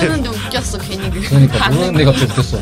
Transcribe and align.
모르는데 0.00 0.28
웃겼어 0.28 0.78
괜히 0.78 1.10
그 1.10 1.20
그러니까 1.20 1.68
모르는데 1.70 2.04
갑자기 2.04 2.32
웃겼어. 2.32 2.58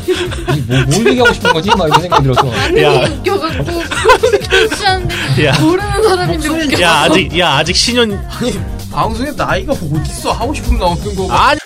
이 0.55 0.61
뭐, 0.67 0.77
뭘 0.89 1.07
얘기하고 1.07 1.33
싶은 1.33 1.53
거지? 1.53 1.69
막 1.75 1.87
이런 1.87 2.01
생각이 2.01 2.23
들어서. 2.23 2.47
야. 2.81 2.91
웃겨갖고 3.07 3.71
웃겼는데. 3.71 5.59
모르는 5.61 6.03
사람인데 6.03 6.49
웃겨. 6.49 6.81
야 6.81 6.91
아직 7.01 7.39
야 7.39 7.57
아직 7.57 7.75
신혼 7.75 8.13
아니 8.13 8.59
방송에 8.91 9.31
나이가 9.31 9.73
어딨어 9.73 10.31
하고 10.31 10.53
싶으면 10.53 10.79
나오는 10.79 11.03
거고 11.15 11.31
아니 11.31 11.59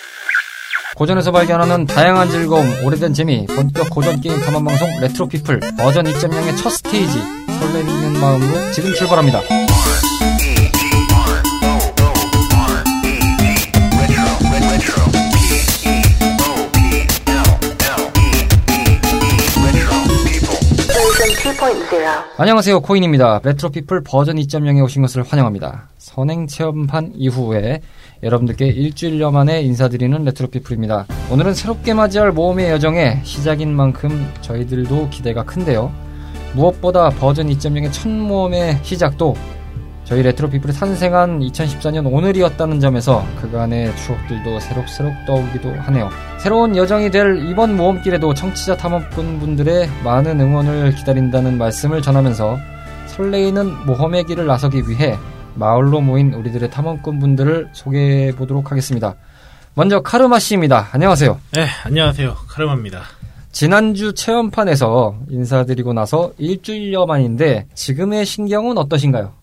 고전에서 0.94 1.32
발견하는 1.32 1.86
다양한 1.86 2.30
즐거움, 2.30 2.84
오래된 2.84 3.14
재미, 3.14 3.46
본격 3.46 3.88
고전 3.90 4.20
게임 4.20 4.40
탐험 4.42 4.64
방송 4.64 4.88
레트로 5.00 5.26
피플 5.26 5.60
버전 5.78 6.04
2.0의 6.04 6.56
첫 6.62 6.68
스테이지 6.70 7.18
설레는 7.58 8.20
마음으로 8.20 8.72
지금 8.72 8.92
출발합니다. 8.94 9.40
안녕하세요 22.38 22.80
코인입니다. 22.80 23.42
레트로 23.44 23.68
피플 23.68 24.02
버전 24.02 24.36
2.0에 24.36 24.82
오신 24.82 25.02
것을 25.02 25.22
환영합니다. 25.24 25.90
선행 25.98 26.46
체험판 26.46 27.12
이후에 27.16 27.82
여러분들께 28.22 28.66
일주일여 28.66 29.30
만에 29.30 29.60
인사드리는 29.60 30.24
레트로 30.24 30.48
피플입니다. 30.48 31.06
오늘은 31.30 31.52
새롭게 31.52 31.92
맞이할 31.92 32.32
모험의 32.32 32.70
여정의 32.70 33.20
시작인 33.24 33.76
만큼 33.76 34.26
저희들도 34.40 35.10
기대가 35.10 35.44
큰데요. 35.44 35.92
무엇보다 36.54 37.10
버전 37.10 37.48
2.0의 37.48 37.92
첫 37.92 38.08
모험의 38.08 38.78
시작도 38.82 39.34
저희 40.12 40.22
레트로 40.24 40.50
피플이 40.50 40.74
탄생한 40.74 41.40
2014년 41.40 42.04
오늘이었다는 42.04 42.80
점에서 42.80 43.26
그간의 43.40 43.96
추억들도 43.96 44.60
새록새록 44.60 45.14
떠오르기도 45.26 45.72
하네요. 45.72 46.10
새로운 46.38 46.76
여정이 46.76 47.10
될 47.10 47.38
이번 47.48 47.74
모험길에도 47.78 48.34
청취자 48.34 48.76
탐험꾼 48.76 49.40
분들의 49.40 49.88
많은 50.04 50.38
응원을 50.38 50.94
기다린다는 50.96 51.56
말씀을 51.56 52.02
전하면서 52.02 52.58
설레이는 53.06 53.86
모험의 53.86 54.24
길을 54.24 54.46
나서기 54.46 54.82
위해 54.86 55.16
마을로 55.54 56.02
모인 56.02 56.34
우리들의 56.34 56.70
탐험꾼 56.70 57.18
분들을 57.18 57.70
소개해 57.72 58.32
보도록 58.32 58.70
하겠습니다. 58.70 59.14
먼저 59.72 60.02
카르마 60.02 60.40
씨입니다. 60.40 60.90
안녕하세요. 60.92 61.40
네 61.52 61.66
안녕하세요 61.86 62.36
카르마입니다. 62.48 63.00
지난주 63.50 64.12
체험판에서 64.12 65.16
인사드리고 65.30 65.94
나서 65.94 66.32
일주일여 66.36 67.06
만인데 67.06 67.68
지금의 67.72 68.26
신경은 68.26 68.76
어떠신가요? 68.76 69.40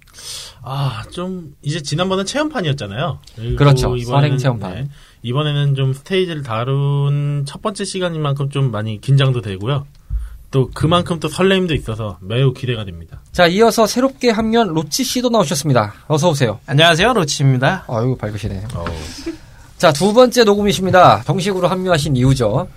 아 0.71 1.03
좀 1.11 1.55
이제 1.63 1.81
지난번은 1.81 2.25
체험판이었잖아요. 2.25 3.19
그렇죠. 3.57 3.95
이번에는, 3.95 4.05
선행 4.05 4.37
체험판. 4.37 4.73
네, 4.75 4.89
이번에는 5.23 5.75
좀 5.75 5.93
스테이지를 5.93 6.43
다룬 6.43 7.43
첫 7.47 7.61
번째 7.61 7.83
시간인 7.83 8.21
만큼 8.21 8.49
좀 8.49 8.71
많이 8.71 9.01
긴장도 9.01 9.41
되고요. 9.41 9.87
또 10.51 10.69
그만큼 10.73 11.19
또 11.19 11.27
설레임도 11.27 11.73
있어서 11.75 12.17
매우 12.21 12.53
기대가 12.53 12.83
됩니다. 12.85 13.19
자, 13.31 13.47
이어서 13.47 13.85
새롭게 13.85 14.29
합류한 14.29 14.67
로치 14.69 15.03
씨도 15.03 15.29
나오셨습니다. 15.29 15.93
어서 16.07 16.29
오세요. 16.29 16.59
안녕하세요 16.65 17.13
로치입니다 17.13 17.85
아유, 17.87 18.15
밝으시네. 18.15 18.65
자, 19.77 19.91
두 19.93 20.13
번째 20.13 20.43
녹음이십니다. 20.43 21.23
정식으로 21.23 21.67
합류하신 21.67 22.15
이유죠. 22.15 22.67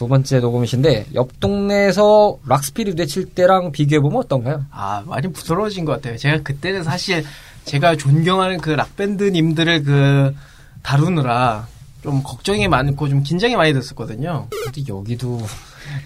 두 0.00 0.08
번째 0.08 0.40
녹음이신데 0.40 1.08
옆 1.12 1.40
동네에서 1.40 2.38
락스피릿 2.46 2.98
외칠 2.98 3.26
때랑 3.34 3.70
비교해 3.70 4.00
보면 4.00 4.20
어떤가요? 4.20 4.64
아 4.70 5.02
많이 5.04 5.30
부드러워진 5.30 5.84
것 5.84 5.92
같아요. 5.92 6.16
제가 6.16 6.42
그때는 6.42 6.82
사실 6.82 7.22
제가 7.66 7.96
존경하는 7.96 8.62
그 8.62 8.70
락밴드님들을 8.70 9.82
그 9.82 10.34
다루느라 10.82 11.68
좀 12.02 12.22
걱정이 12.22 12.66
많고 12.66 13.10
좀 13.10 13.22
긴장이 13.22 13.56
많이 13.56 13.74
됐었거든요. 13.74 14.46
근데 14.50 14.82
여기도 14.88 15.38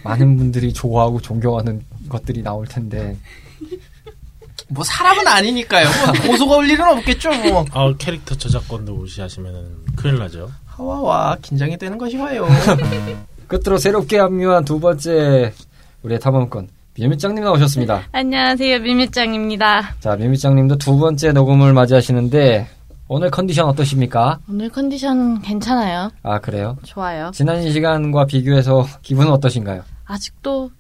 많은 0.03 0.39
분들이 0.39 0.73
좋아하고 0.73 1.21
존경하는 1.21 1.85
것들이 2.09 2.43
나올 2.43 2.67
텐데. 2.67 3.17
뭐 4.71 4.83
사람은 4.83 5.29
아니니까요. 5.29 5.87
뭐 5.87 6.33
고소가 6.33 6.57
올 6.57 6.69
일은 6.69 6.85
없겠죠 6.85 7.31
뭐. 7.31 7.65
아 7.71 7.95
캐릭터 7.97 8.35
저작권도 8.35 8.93
무시하시면 8.93 9.85
큰일 9.95 10.19
나죠. 10.19 10.51
하와와 10.67 11.37
긴장이 11.43 11.79
되는 11.79 11.97
것이 11.97 12.17
와요 12.17 12.49
끝으로 13.49 13.79
새롭게 13.79 14.19
합류한 14.19 14.65
두 14.65 14.81
번째 14.81 15.53
우리의 16.03 16.21
탐험꾼 16.21 16.69
미미짱님 16.97 17.43
나오셨습니다. 17.43 18.05
안녕하세요 18.13 18.79
미미짱입니다. 18.81 19.97
자, 20.01 20.17
미미짱님도 20.17 20.77
두 20.77 20.97
번째 20.97 21.33
녹음을 21.33 21.73
맞이하시는데 21.73 22.69
오늘 23.09 23.31
컨디션 23.31 23.67
어떠십니까? 23.67 24.39
오늘 24.49 24.69
컨디션 24.71 25.41
괜찮아요. 25.43 26.11
아, 26.23 26.39
그래요? 26.39 26.77
좋아요. 26.85 27.31
지난 27.35 27.69
시간과 27.71 28.27
비교해서 28.27 28.87
기분은 29.03 29.33
어떠신가요? 29.33 29.83
아직도 30.07 30.71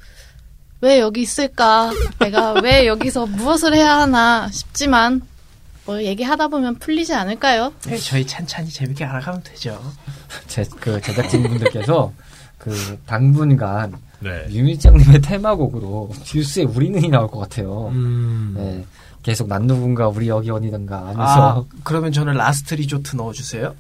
왜 0.81 1.01
여기 1.01 1.23
있을까? 1.23 1.91
내가 2.21 2.53
왜 2.61 2.87
여기서 2.89 3.27
무엇을 3.27 3.75
해야 3.75 3.99
하나 3.99 4.49
싶지만 4.51 5.23
뭐 5.87 6.03
얘기하다 6.03 6.49
보면 6.49 6.77
풀리지 6.77 7.13
않을까요? 7.13 7.73
네, 7.87 7.97
저희 7.99 8.27
찬찬히 8.27 8.71
재밌게 8.71 9.05
알아가면 9.05 9.43
되죠 9.43 9.79
제, 10.47 10.65
그 10.81 11.01
제작진 11.01 11.43
분들께서 11.43 12.11
그 12.65 12.99
당분간 13.07 13.93
네. 14.21 14.47
유미짱님의 14.51 15.21
테마곡으로 15.21 16.11
듀스의 16.25 16.65
우리는이 16.67 17.09
나올 17.11 17.29
것 17.29 17.41
같아요. 17.41 17.89
음. 17.89 18.55
네. 18.57 18.85
계속 19.23 19.49
난 19.49 19.67
누군가 19.67 20.09
또 20.09 20.29
여긴 20.29 20.51
어딘가 20.51 20.97
아 20.97 21.09
하면서 21.09 21.67
그러면 21.83 22.13
저는 22.13 22.35
Last 22.35 22.75
Resort 22.75 23.17
넣어주세요 23.17 23.75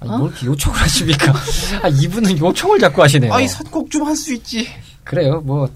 아니, 0.00 0.10
뭘 0.10 0.30
이렇게 0.30 0.46
요청을 0.46 0.78
하십니까? 0.78 1.32
아, 1.82 1.88
이분은 1.88 2.38
요청을 2.38 2.78
자꾸 2.78 3.02
하시네요. 3.02 3.32
아이 3.32 3.46
선곡 3.48 3.90
좀 3.90 4.06
할 4.06 4.14
수 4.16 4.34
있지 4.34 4.66
그래요. 5.04 5.40
뭐 5.42 5.68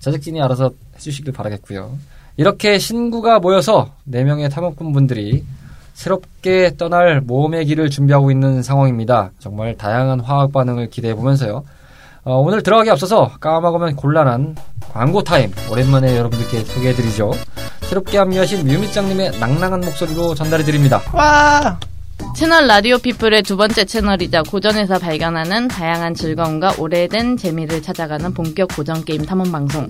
제작진이 0.00 0.40
알아서 0.42 0.70
해주시길 0.96 1.32
바라겠고요. 1.32 1.96
이렇게 2.36 2.78
신구가 2.78 3.38
모여서 3.40 3.90
4명의 4.10 4.50
탐험꾼 4.50 4.92
분들이 4.92 5.44
새롭게 5.94 6.76
떠날 6.76 7.20
모험의 7.20 7.66
길을 7.66 7.90
준비하고 7.90 8.30
있는 8.30 8.62
상황입니다. 8.62 9.30
정말 9.40 9.76
다양한 9.76 10.20
화학 10.20 10.52
반응을 10.52 10.90
기대해 10.90 11.14
보면서요. 11.14 11.64
어, 12.24 12.36
오늘 12.36 12.62
들어가기 12.62 12.90
앞서서 12.90 13.30
까먹으면 13.40 13.96
곤란한 13.96 14.56
광고 14.92 15.22
타임 15.22 15.52
오랜만에 15.70 16.16
여러분들께 16.16 16.64
소개해드리죠. 16.64 17.32
새롭게 17.82 18.18
합류하신 18.18 18.66
뮤미짱님의 18.66 19.38
낭낭한 19.38 19.80
목소리로 19.80 20.34
전달해드립니다. 20.34 21.00
와 21.12 21.78
채널 22.36 22.66
라디오 22.66 22.98
피플의 22.98 23.42
두 23.42 23.56
번째 23.56 23.84
채널이자 23.84 24.42
고전에서 24.42 24.98
발견하는 24.98 25.68
다양한 25.68 26.14
즐거움과 26.14 26.74
오래된 26.78 27.36
재미를 27.36 27.82
찾아가는 27.82 28.32
본격 28.34 28.68
고전 28.76 29.04
게임 29.04 29.24
탐험 29.24 29.50
방송. 29.50 29.88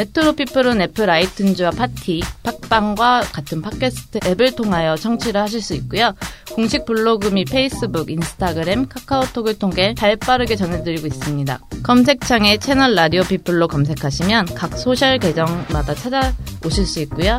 레트로 0.00 0.32
피플은 0.32 0.80
애플 0.80 1.08
아이튠즈와 1.08 1.76
팟티, 1.76 2.22
팟빵과 2.42 3.20
같은 3.32 3.60
팟캐스트 3.60 4.20
앱을 4.24 4.56
통하여 4.56 4.96
청취를 4.96 5.38
하실 5.38 5.60
수 5.60 5.74
있고요. 5.74 6.14
공식 6.52 6.86
블로그 6.86 7.28
및 7.28 7.44
페이스북, 7.50 8.10
인스타그램, 8.10 8.88
카카오톡을 8.88 9.58
통해 9.58 9.94
발 9.98 10.16
빠르게 10.16 10.56
전해드리고 10.56 11.06
있습니다. 11.06 11.60
검색창에 11.82 12.56
채널 12.56 12.94
라디오 12.94 13.22
피플로 13.24 13.68
검색하시면 13.68 14.54
각 14.54 14.78
소셜 14.78 15.18
계정마다 15.18 15.94
찾아오실 15.94 16.86
수 16.86 17.00
있고요. 17.00 17.38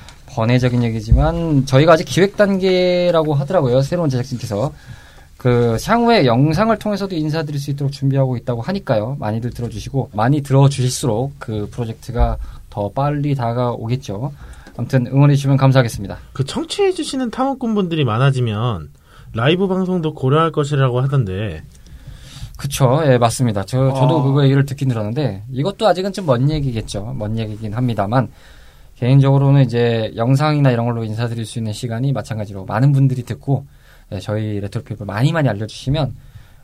번외적인 0.33 0.83
얘기지만 0.83 1.65
저희가 1.65 1.93
아직 1.93 2.05
기획 2.05 2.37
단계라고 2.37 3.33
하더라고요. 3.33 3.81
새로운 3.81 4.09
제작진께서. 4.09 4.71
그 5.37 5.75
향후에 5.83 6.27
영상을 6.27 6.77
통해서도 6.77 7.15
인사드릴 7.15 7.59
수 7.59 7.71
있도록 7.71 7.91
준비하고 7.91 8.37
있다고 8.37 8.61
하니까요. 8.61 9.17
많이들 9.19 9.49
들어주시고 9.49 10.11
많이 10.13 10.41
들어주실수록 10.41 11.33
그 11.39 11.67
프로젝트가 11.71 12.37
더 12.69 12.89
빨리 12.89 13.33
다가오겠죠. 13.33 14.31
아무튼 14.77 15.07
응원해 15.07 15.33
주시면 15.33 15.57
감사하겠습니다. 15.57 16.19
그 16.33 16.43
청취해 16.43 16.91
주시는 16.91 17.31
탐험꾼분들이 17.31 18.05
많아지면 18.05 18.89
라이브 19.33 19.67
방송도 19.67 20.13
고려할 20.13 20.51
것이라고 20.51 21.01
하던데 21.01 21.63
그쵸, 22.55 23.01
예, 23.05 23.17
맞습니다. 23.17 23.63
저, 23.63 23.91
저도 23.95 24.17
어. 24.17 24.21
그거 24.21 24.43
얘기를 24.43 24.63
듣긴 24.65 24.89
들었는데, 24.89 25.41
이것도 25.51 25.87
아직은 25.87 26.13
좀 26.13 26.27
먼 26.27 26.47
얘기겠죠. 26.51 27.15
먼 27.17 27.35
얘기긴 27.39 27.73
합니다만, 27.73 28.29
개인적으로는 29.01 29.63
이제 29.63 30.13
영상이나 30.15 30.69
이런 30.69 30.85
걸로 30.85 31.03
인사드릴 31.03 31.43
수 31.47 31.57
있는 31.57 31.73
시간이 31.73 32.11
마찬가지로 32.13 32.65
많은 32.65 32.91
분들이 32.91 33.23
듣고, 33.23 33.65
예, 34.11 34.19
저희 34.19 34.59
레트로피플 34.59 35.07
많이 35.07 35.31
많이 35.31 35.49
알려주시면, 35.49 36.15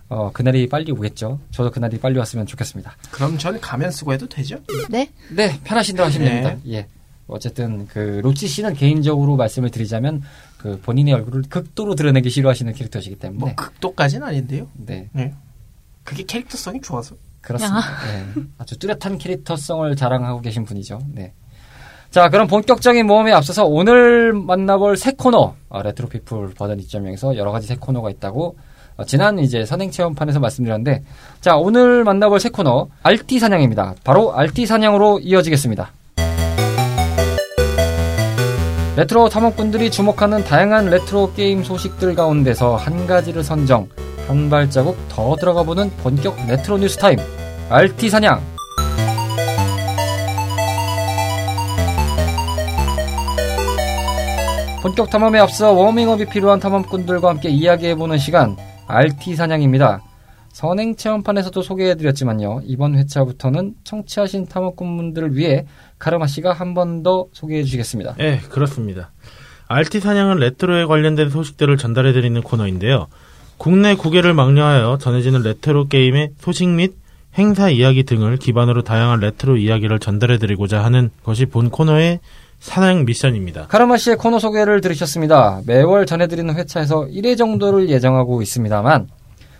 어, 0.10 0.32
그날이 0.32 0.70
빨리 0.70 0.92
오겠죠. 0.92 1.40
저도 1.50 1.72
그날이 1.72 2.00
빨리 2.00 2.20
왔으면 2.20 2.46
좋겠습니다. 2.46 2.96
그럼 3.10 3.40
전 3.40 3.60
가면 3.60 3.90
쓰고 3.90 4.14
해도 4.14 4.30
되죠? 4.30 4.60
네. 4.88 5.10
네, 5.32 5.60
편하신 5.64 5.96
대로 5.96 6.06
하시면 6.06 6.28
네. 6.28 6.42
됩니다. 6.42 6.62
예. 6.70 6.88
어쨌든 7.26 7.88
그 7.88 8.22
로치 8.24 8.48
씨는 8.48 8.76
개인적으로 8.76 9.36
말씀을 9.36 9.72
드리자면 9.72 10.22
그 10.60 10.80
본인의 10.80 11.16
얼굴을 11.16 11.44
극도로 11.50 11.96
드러내기 11.96 12.30
싫어하시는 12.30 12.72
캐릭터시기 12.72 13.16
때문에 13.16 13.40
뭐 13.40 13.56
극도까지는 13.56 14.26
아닌데요. 14.26 14.70
네 14.76 15.10
네. 15.12 15.34
그게 16.06 16.24
캐릭터성이 16.24 16.80
좋아서. 16.80 17.18
그렇습니다. 17.42 17.82
네. 18.06 18.44
아주 18.58 18.80
뚜렷한 18.80 19.18
캐릭터성을 19.18 19.94
자랑하고 19.98 20.40
계신 20.40 20.64
분이죠. 20.64 21.02
네. 21.12 21.34
자, 22.10 22.30
그럼 22.30 22.48
본격적인 22.48 23.06
모험에 23.06 23.32
앞서서 23.32 23.66
오늘 23.66 24.34
만나볼 24.34 24.98
새 24.98 25.12
코너, 25.12 25.54
어, 25.70 25.82
레트로피플 25.82 26.54
버전 26.58 26.80
2.0에서 26.80 27.36
여러 27.36 27.52
가지 27.52 27.68
새 27.68 27.76
코너가 27.76 28.10
있다고 28.10 28.56
어, 28.98 29.04
지난 29.04 29.38
이제 29.40 29.66
선행 29.66 29.92
체험판에서 29.92 30.40
말씀드렸는데, 30.40 31.04
자, 31.40 31.56
오늘 31.56 32.04
만나볼 32.04 32.40
새 32.40 32.50
코너, 32.50 32.88
RT 33.04 33.40
사냥입니다. 33.40 33.96
바로 34.04 34.34
RT 34.34 34.66
사냥으로 34.66 35.20
이어지겠습니다. 35.20 35.92
레트로 38.96 39.30
탐험꾼들이 39.30 39.92
주목하는 39.92 40.44
다양한 40.44 40.90
레트로 40.90 41.34
게임 41.34 41.64
소식들 41.64 42.16
가운데서 42.16 42.78
한 42.78 43.06
가지를 43.06 43.44
선정, 43.44 43.88
한 44.28 44.50
발자국 44.50 44.98
더 45.10 45.36
들어가 45.36 45.62
보는 45.62 45.92
본격 45.98 46.36
레트로 46.48 46.80
뉴스 46.80 46.98
타임, 46.98 47.20
RT 47.70 48.10
사냥. 48.10 48.57
본격 54.82 55.10
탐험에 55.10 55.40
앞서 55.40 55.72
워밍업이 55.74 56.26
필요한 56.26 56.60
탐험꾼들과 56.60 57.30
함께 57.30 57.50
이야기해보는 57.50 58.18
시간, 58.18 58.56
RT 58.88 59.36
사냥입니다. 59.36 60.02
선행 60.54 60.96
체험판에서도 60.96 61.62
소개해드렸지만요. 61.62 62.62
이번 62.66 62.96
회차부터는 62.98 63.76
청취하신 63.84 64.48
탐험꾼분들을 64.48 65.36
위해 65.36 65.66
카르마 66.00 66.26
씨가 66.28 66.54
한 66.54 66.74
번 66.74 67.04
더 67.04 67.26
소개해 67.34 67.64
주시겠습니다. 67.64 68.16
네, 68.18 68.40
그렇습니다. 68.50 69.12
RT 69.68 70.00
사냥은 70.00 70.38
레트로에 70.38 70.86
관련된 70.86 71.30
소식들을 71.30 71.78
전달해드리는 71.78 72.42
코너인데요. 72.42 73.08
국내 73.58 73.96
국외를 73.96 74.34
망라하여 74.34 74.98
전해지는 75.00 75.42
레트로 75.42 75.88
게임의 75.90 76.32
소식 76.40 76.70
및 76.70 76.94
행사 77.38 77.70
이야기 77.70 78.04
등을 78.04 78.38
기반으로 78.38 78.84
다양한 78.84 79.20
레트로 79.20 79.58
이야기를 79.58 80.00
전달해드리고자 80.00 80.84
하는 80.84 81.10
것이 81.24 81.46
본 81.46 81.70
코너의 81.70 82.20
사냥 82.60 83.06
미션입니다. 83.06 83.68
카르마 83.68 83.98
씨의 83.98 84.18
코너 84.18 84.40
소개를 84.40 84.82
들으셨습니다. 84.82 85.62
매월 85.66 86.06
전해드리는 86.06 86.54
회차에서 86.56 87.06
1회 87.06 87.38
정도를 87.38 87.90
예정하고 87.90 88.42
있습니다만 88.42 89.08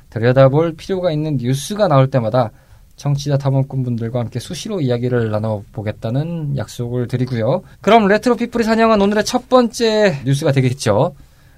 들여다볼 0.10 0.76
필요가 0.76 1.12
있는 1.12 1.38
뉴스가 1.38 1.88
나올 1.88 2.10
때마다 2.10 2.52
청취자 2.96 3.38
탐험꾼분들과 3.38 4.20
함께 4.20 4.40
수시로 4.40 4.82
이야기를 4.82 5.30
나눠보겠다는 5.30 6.58
약속을 6.58 7.08
드리고요. 7.08 7.62
그럼 7.82 8.08
레트로 8.08 8.36
피플이 8.36 8.64
사냥한 8.64 9.00
오늘의 9.00 9.24
첫 9.24 9.48
번째 9.50 10.22
뉴스가 10.26 10.52
되겠죠. 10.52 11.16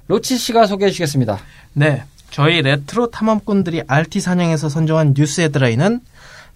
로치 0.08 0.38
씨가 0.38 0.68
소개해 0.68 0.92
주시겠습니다. 0.92 1.40
네. 1.74 2.04
저희 2.30 2.62
레트로 2.62 3.10
탐험꾼들이 3.10 3.84
RT 3.88 4.20
사냥에서 4.20 4.70
선정한 4.70 5.14
뉴스 5.14 5.42
헤드라인은 5.42 6.02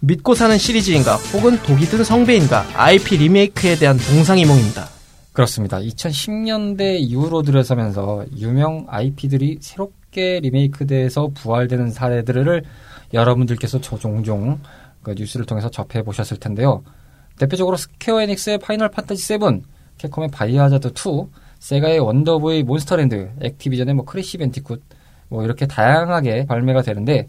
믿고 0.00 0.34
사는 0.34 0.56
시리즈인가 0.58 1.16
혹은 1.32 1.56
독이 1.62 1.86
든 1.86 2.04
성배인가 2.04 2.64
IP 2.74 3.16
리메이크에 3.16 3.76
대한 3.76 3.96
동상이몽입니다. 3.96 4.88
그렇습니다. 5.32 5.78
2010년대 5.78 7.00
이후로 7.00 7.42
들어서면서 7.42 8.24
유명 8.36 8.86
IP들이 8.88 9.58
새롭게 9.60 10.40
리메이크돼서 10.40 11.30
부활되는 11.34 11.90
사례들을 11.90 12.62
여러분들께서 13.12 13.80
저 13.80 13.98
종종 13.98 14.60
그 15.02 15.14
뉴스를 15.16 15.44
통해서 15.44 15.68
접해 15.70 16.02
보셨을 16.02 16.36
텐데요. 16.38 16.82
대표적으로 17.38 17.76
스퀘어 17.76 18.20
에닉스의 18.22 18.58
파이널 18.58 18.90
판타지 18.90 19.22
7, 19.22 19.38
캡콤의 19.98 20.30
바이오하자드 20.30 20.88
2, 20.88 21.26
세가의 21.58 21.98
원더보이 21.98 22.62
몬스터랜드, 22.62 23.30
액티비전의 23.40 23.94
뭐 23.94 24.04
크래시 24.04 24.38
밴디쿳 24.38 24.82
뭐 25.28 25.44
이렇게 25.44 25.66
다양하게 25.66 26.46
발매가 26.46 26.82
되는데 26.82 27.26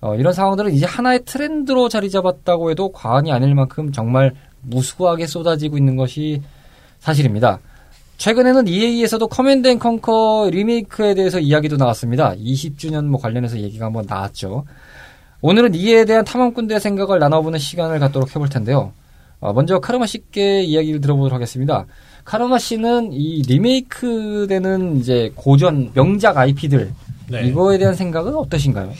어, 0.00 0.14
이런 0.14 0.32
상황들은 0.32 0.72
이제 0.72 0.86
하나의 0.86 1.24
트렌드로 1.24 1.88
자리 1.88 2.10
잡았다고 2.10 2.70
해도 2.70 2.90
과언이 2.92 3.32
아닐 3.32 3.54
만큼 3.54 3.92
정말 3.92 4.34
무수하게 4.62 5.26
쏟아지고 5.26 5.78
있는 5.78 5.96
것이 5.96 6.42
사실입니다. 6.98 7.60
최근에는 8.18 8.66
EA에서도 8.66 9.28
커맨드 9.28 9.68
앤 9.68 9.78
컨커 9.78 10.48
리메이크에 10.50 11.14
대해서 11.14 11.38
이야기도 11.38 11.76
나왔습니다. 11.76 12.34
20주년 12.34 13.04
뭐 13.04 13.20
관련해서 13.20 13.58
얘기가 13.58 13.86
한번 13.86 14.06
나왔죠. 14.08 14.64
오늘은 15.42 15.74
이에 15.74 16.04
대한 16.04 16.24
탐험꾼들의 16.24 16.80
생각을 16.80 17.18
나눠보는 17.18 17.58
시간을 17.58 17.98
갖도록 17.98 18.34
해볼 18.34 18.48
텐데요. 18.48 18.92
어, 19.38 19.52
먼저 19.52 19.80
카르마 19.80 20.06
씨께 20.06 20.62
이야기를 20.62 21.00
들어보도록 21.00 21.34
하겠습니다. 21.34 21.86
카르마 22.24 22.58
씨는 22.58 23.12
이 23.12 23.42
리메이크 23.42 24.46
되는 24.48 24.96
이제 24.96 25.30
고전 25.36 25.92
명작 25.94 26.38
IP들 26.38 26.92
네. 27.30 27.46
이거에 27.46 27.76
대한 27.78 27.94
생각은 27.94 28.34
어떠신가요? 28.34 28.92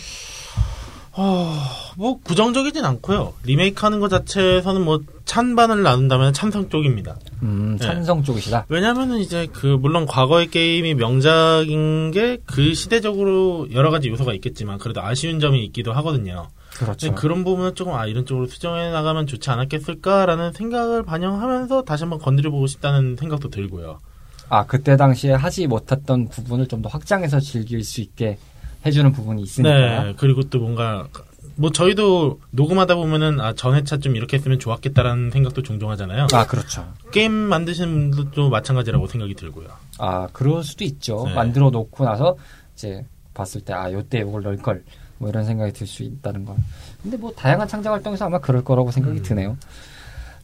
뭐 1.97 2.19
부정적이진 2.25 2.85
않고요. 2.85 3.33
리메이크하는 3.45 4.01
것 4.01 4.09
자체에서는 4.09 4.83
뭐 4.85 5.01
찬반을 5.25 5.83
나눈다면 5.83 6.33
찬성 6.33 6.69
쪽입니다. 6.69 7.17
음, 7.43 7.77
네. 7.81 7.87
찬성 7.87 8.23
쪽이시다. 8.23 8.67
왜냐면은 8.69 9.19
이제 9.19 9.47
그 9.53 9.67
물론 9.67 10.07
과거의 10.07 10.49
게임이 10.51 10.95
명작인 10.95 12.11
게 12.11 12.39
그 12.47 12.75
시대적으로 12.75 13.67
여러 13.73 13.91
가지 13.91 14.09
요소가 14.09 14.33
있겠지만 14.35 14.79
그래도 14.79 15.03
아쉬운 15.03 15.41
점이 15.41 15.65
있기도 15.67 15.93
하거든요. 15.95 16.49
그렇죠. 16.77 17.15
그런 17.15 17.43
부분은 17.45 17.75
조금 17.75 17.95
아 17.95 18.07
이런 18.07 18.27
쪽으로 18.27 18.47
수정해 18.47 18.91
나가면 18.91 19.27
좋지 19.27 19.49
않았겠을까라는 19.51 20.53
생각을 20.53 21.03
반영하면서 21.05 21.83
다시 21.85 22.03
한번 22.05 22.19
건드려보고 22.19 22.67
싶다는 22.67 23.17
생각도 23.19 23.49
들고요. 23.49 24.01
아, 24.49 24.65
그때 24.67 24.97
당시에 24.97 25.33
하지 25.33 25.67
못했던 25.67 26.29
부분을 26.29 26.69
좀 26.69 26.83
더 26.83 26.89
확장해서 26.91 27.41
즐길 27.41 27.83
수 27.83 28.01
있게 28.03 28.39
해주는 28.87 29.13
부분이 29.13 29.43
있으니까. 29.43 30.05
네 30.05 30.15
그리고 30.17 30.43
또 30.45 30.59
뭔가 30.61 31.07
뭐 31.57 31.71
저희도 31.73 32.41
녹음하다 32.51 32.95
보면은 32.97 33.41
아 33.41 33.55
전회차 33.55 33.99
좀 33.99 34.15
이렇게 34.17 34.37
했으면 34.37 34.59
좋았겠다라는 34.59 35.31
생각도 35.31 35.63
종종 35.63 35.91
하잖아요. 35.91 36.27
아, 36.35 36.47
그렇죠. 36.47 36.87
게임 37.13 37.33
만드시는 37.33 38.11
분들도 38.11 38.51
마찬가지라고 38.51 39.07
생각이 39.07 39.35
들고요. 39.35 39.69
아, 39.99 40.29
그럴 40.33 40.63
수도 40.63 40.85
있죠. 40.85 41.25
네. 41.27 41.35
만들어 41.35 41.71
놓고 41.71 42.05
나서 42.05 42.37
이제 42.75 43.05
봤을 43.33 43.63
때, 43.63 43.73
아, 43.73 43.91
요때 43.91 44.19
이걸 44.19 44.43
넣을 44.43 44.59
걸. 44.59 44.85
뭐 45.19 45.31
이런 45.31 45.45
생각이 45.47 45.73
들 45.73 45.87
수 45.87 46.03
있다는 46.03 46.45
걸. 46.45 46.57
근데 47.03 47.17
뭐 47.17 47.33
다양한 47.35 47.67
창작 47.67 47.91
활동에서 47.91 48.27
아마 48.27 48.39
그럴 48.39 48.63
거라고 48.63 48.91
생각이 48.91 49.19
음. 49.19 49.23
드네요. 49.23 49.57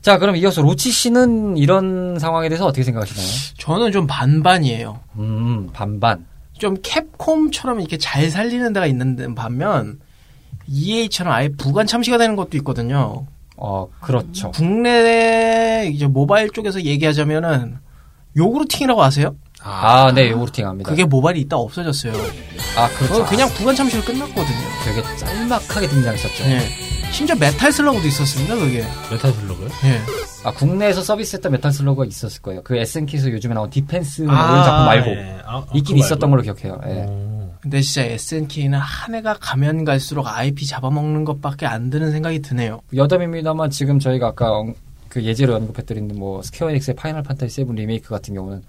자, 0.00 0.16
그럼 0.16 0.34
이어서 0.37 0.62
로치 0.62 0.90
씨는 0.90 1.58
이런 1.58 2.18
상황에 2.18 2.49
대해서 2.49 2.64
어떻게 2.64 2.82
생각하시나요? 2.82 3.26
저는 3.58 3.92
좀 3.92 4.06
반반이에요. 4.06 4.99
음, 5.18 5.68
반반. 5.75 6.25
좀 6.62 6.76
캡콤처럼 6.81 7.81
이렇게 7.81 7.99
잘 7.99 8.31
살리는 8.31 8.73
데가 8.73 8.87
있는 8.87 9.35
반면 9.35 9.99
EA처럼 10.69 11.33
아예 11.33 11.49
부관 11.49 11.88
참시가 11.88 12.19
되는 12.19 12.37
것도 12.37 12.57
있거든요. 12.59 13.26
어, 13.57 13.88
그렇죠. 14.00 14.52
국내 14.52 15.90
이제 15.92 16.07
모바일 16.07 16.50
쪽에서 16.50 16.83
얘기하자면은 16.83 17.78
요구르팅이라고 18.37 19.02
아세요? 19.02 19.35
아, 19.61 20.12
네, 20.14 20.31
요구르팅 20.31 20.69
합니다. 20.69 20.88
그게 20.88 21.04
모바일이 21.04 21.40
있다 21.40 21.57
없어졌어요. 21.57 22.12
아, 22.76 22.88
그렇죠. 22.97 23.26
그냥 23.26 23.49
부관 23.49 23.75
참시로 23.75 24.00
끝났거든요. 24.04 24.59
되게 24.85 25.16
짤막하게 25.16 25.88
등장했었죠. 25.88 26.45
예. 26.45 26.61
심지어 27.11 27.35
메탈 27.35 27.73
슬러그도 27.73 28.07
있었습니다, 28.07 28.54
그게. 28.54 28.85
메탈 29.11 29.33
슬러그요? 29.33 29.69
예. 29.85 30.00
아, 30.44 30.50
국내에서 30.52 31.02
서비스했던 31.02 31.52
메탈 31.52 31.72
슬러그가 31.72 32.04
있었을 32.06 32.42
거예요. 32.42 32.62
그 32.64 32.76
SNK에서 32.76 33.30
요즘에 33.30 33.54
나온 33.54 33.70
디펜스 33.70 34.22
뭐 34.22 34.34
이런 34.34 34.64
작품 34.64 34.84
말고. 34.87 35.11
예. 35.11 35.37
아, 35.44 35.58
아, 35.58 35.66
있긴 35.75 35.99
있었던? 35.99 36.30
걸로 36.30 36.42
기억해요. 36.42 36.80
예. 36.87 37.04
오. 37.08 37.52
근데 37.61 37.80
진짜 37.80 38.02
SNK는 38.02 38.76
한 38.78 39.14
해가 39.14 39.37
가면 39.40 39.84
갈수록 39.84 40.26
IP 40.26 40.66
잡아먹는 40.66 41.25
것밖에 41.25 41.64
안 41.66 41.90
드는 41.90 42.11
생각이 42.11 42.42
드네요. 42.42 42.80
여담입니다만 42.94 43.70
지금 43.70 44.00
저희가 44.00 44.28
아까 44.28 44.50
엉- 44.50 44.75
그 45.08 45.22
예제로 45.22 45.54
언급해드린 45.54 46.08
뭐 46.16 46.42
스퀘어 46.42 46.70
에닉스의 46.72 46.96
파이널 46.96 47.22
판타지 47.22 47.54
7 47.54 47.66
리메이크 47.75 48.08
같은 48.08 48.34
경우는 48.34 48.62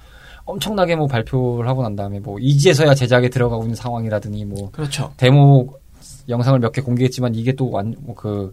엄청나게 0.45 0.95
뭐 0.97 1.07
발표를 1.07 1.67
하고 1.69 1.81
난 1.83 1.95
다음에 1.95 2.19
뭐 2.19 2.37
이제서야 2.37 2.93
제작에 2.93 3.29
들어가고 3.29 3.63
있는 3.63 3.75
상황이라더니 3.75 4.43
뭐 4.45 4.69
그렇죠. 4.71 5.11
데모 5.17 5.73
영상을 6.29 6.59
몇 6.59 6.71
개 6.73 6.81
공개했지만 6.81 7.33
이게 7.33 7.53
또완그 7.53 8.51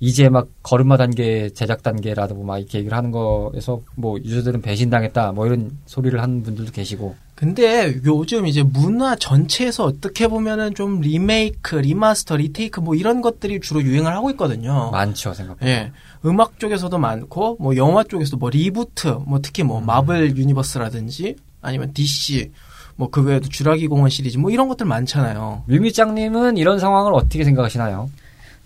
이제 0.00 0.28
막 0.28 0.48
걸음마 0.62 0.96
단계 0.96 1.50
제작 1.50 1.82
단계라도 1.82 2.36
막 2.42 2.58
이렇게 2.58 2.78
얘기를 2.78 2.96
하는 2.96 3.10
거에서 3.10 3.80
뭐 3.96 4.18
유저들은 4.18 4.62
배신당했다 4.62 5.32
뭐 5.32 5.46
이런 5.46 5.76
소리를 5.86 6.20
하는 6.22 6.42
분들도 6.42 6.70
계시고 6.70 7.16
근데 7.34 8.00
요즘 8.04 8.46
이제 8.46 8.62
문화 8.62 9.14
전체에서 9.14 9.84
어떻게 9.84 10.26
보면은 10.26 10.74
좀 10.74 11.00
리메이크, 11.00 11.76
리마스터, 11.76 12.36
리테이크 12.36 12.80
뭐 12.80 12.96
이런 12.96 13.20
것들이 13.20 13.60
주로 13.60 13.80
유행을 13.80 14.12
하고 14.12 14.28
있거든요. 14.30 14.90
많죠 14.90 15.34
생각보다. 15.34 15.70
예. 15.70 15.92
음악 16.24 16.58
쪽에서도 16.58 16.98
많고 16.98 17.56
뭐 17.60 17.76
영화 17.76 18.02
쪽에서도 18.02 18.38
뭐 18.38 18.50
리부트, 18.50 19.20
뭐 19.24 19.38
특히 19.40 19.62
뭐 19.62 19.80
마블 19.80 20.36
유니버스라든지 20.36 21.36
아니면 21.62 21.92
DC 21.92 22.50
뭐 22.96 23.08
그 23.08 23.22
외에도 23.22 23.48
주라기 23.48 23.86
공원 23.86 24.10
시리즈 24.10 24.36
뭐 24.36 24.50
이런 24.50 24.66
것들 24.66 24.84
많잖아요. 24.86 25.62
뮤뮤짱님은 25.66 26.56
이런 26.56 26.80
상황을 26.80 27.14
어떻게 27.14 27.44
생각하시나요? 27.44 28.10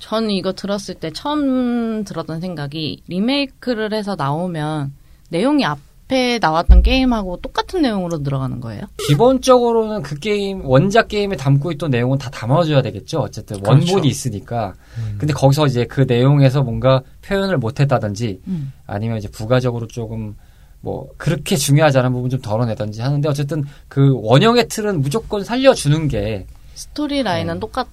저는 0.02 0.32
이거 0.32 0.52
들었을 0.52 0.96
때 0.96 1.12
처음 1.12 2.02
들었던 2.02 2.40
생각이 2.40 3.04
리메이크를 3.06 3.94
해서 3.94 4.16
나오면 4.16 4.92
내용이 5.28 5.64
앞에 5.64 6.40
나왔던 6.40 6.82
게임하고 6.82 7.36
똑같은 7.36 7.82
내용으로 7.82 8.20
들어가는 8.24 8.60
거예요? 8.60 8.82
기본적으로는 9.06 10.02
그 10.02 10.18
게임 10.18 10.66
원작 10.66 11.06
게임에 11.06 11.36
담고 11.36 11.70
있던 11.72 11.92
내용은 11.92 12.18
다 12.18 12.30
담아줘야 12.30 12.82
되겠죠. 12.82 13.20
어쨌든 13.20 13.60
그렇죠. 13.60 13.70
원본이 13.70 14.08
있으니까. 14.08 14.74
근데 15.18 15.32
거기서 15.32 15.66
이제 15.68 15.84
그 15.84 16.00
내용에서 16.00 16.64
뭔가 16.64 17.02
표현을 17.24 17.58
못했다든지 17.58 18.40
음. 18.48 18.72
아니면 18.86 19.18
이제 19.18 19.28
부가적으로 19.28 19.86
조금 19.86 20.34
뭐 20.80 21.10
그렇게 21.16 21.54
중요하지 21.54 21.98
않은 21.98 22.12
부분 22.12 22.28
좀 22.28 22.40
덜어내든지 22.40 23.00
하는데 23.02 23.28
어쨌든 23.28 23.62
그 23.86 24.18
원형의 24.20 24.66
틀은 24.66 25.00
무조건 25.00 25.44
살려주는 25.44 26.08
게 26.08 26.48
스토리 26.74 27.22
라인은 27.22 27.54
음. 27.54 27.60
똑같 27.60 27.86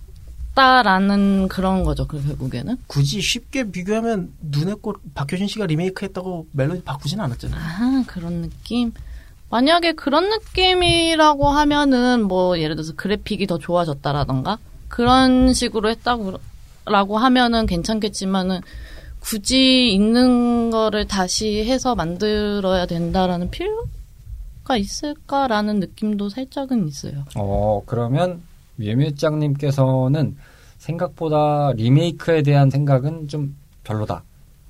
다라는 0.60 1.48
그런 1.48 1.86
거죠. 1.86 2.06
그 2.06 2.22
결국에는. 2.22 2.75
굳이 2.88 3.22
쉽게 3.22 3.72
비교하면 3.72 4.34
눈의 4.42 4.75
꽃 4.82 5.00
박효신 5.13 5.48
씨가 5.48 5.68
리메이크했다고 5.68 6.48
멜로디 6.51 6.84
바꾸진 6.84 7.22
않았잖아요. 7.22 7.60
아 7.62 8.04
그런 8.08 8.42
느낌. 8.42 8.92
만약에 9.50 9.94
그런 9.94 10.30
느낌이라고 10.30 11.48
하면은 11.48 12.24
뭐 12.24 12.60
예를 12.60 12.75
들어서 12.75 12.94
그래픽이 12.96 13.48
더 13.48 13.58
좋아졌다라던가 13.58 14.60
그런 14.89 15.54
식으로 15.54 15.89
했다고 15.89 17.18
하면은 17.18 17.66
괜찮겠지만은 17.66 18.60
굳이 19.22 19.94
있는 19.94 20.72
거를 20.72 21.08
다시 21.08 21.63
해서 21.63 21.96
만들어야 21.96 22.86
된다라는 22.86 23.50
필요가 23.50 24.75
있을까라는 24.78 25.80
느낌도 25.80 26.30
살짝은 26.30 26.88
있어요. 26.89 27.24
어 27.36 27.82
그러면 27.86 28.42
뮤뮤짱님께서는 28.75 30.36
생각보다 30.80 31.74
리메이크에 31.76 32.42
대한 32.42 32.70
생각은 32.70 33.28
좀 33.28 33.56
별로다. 33.84 34.24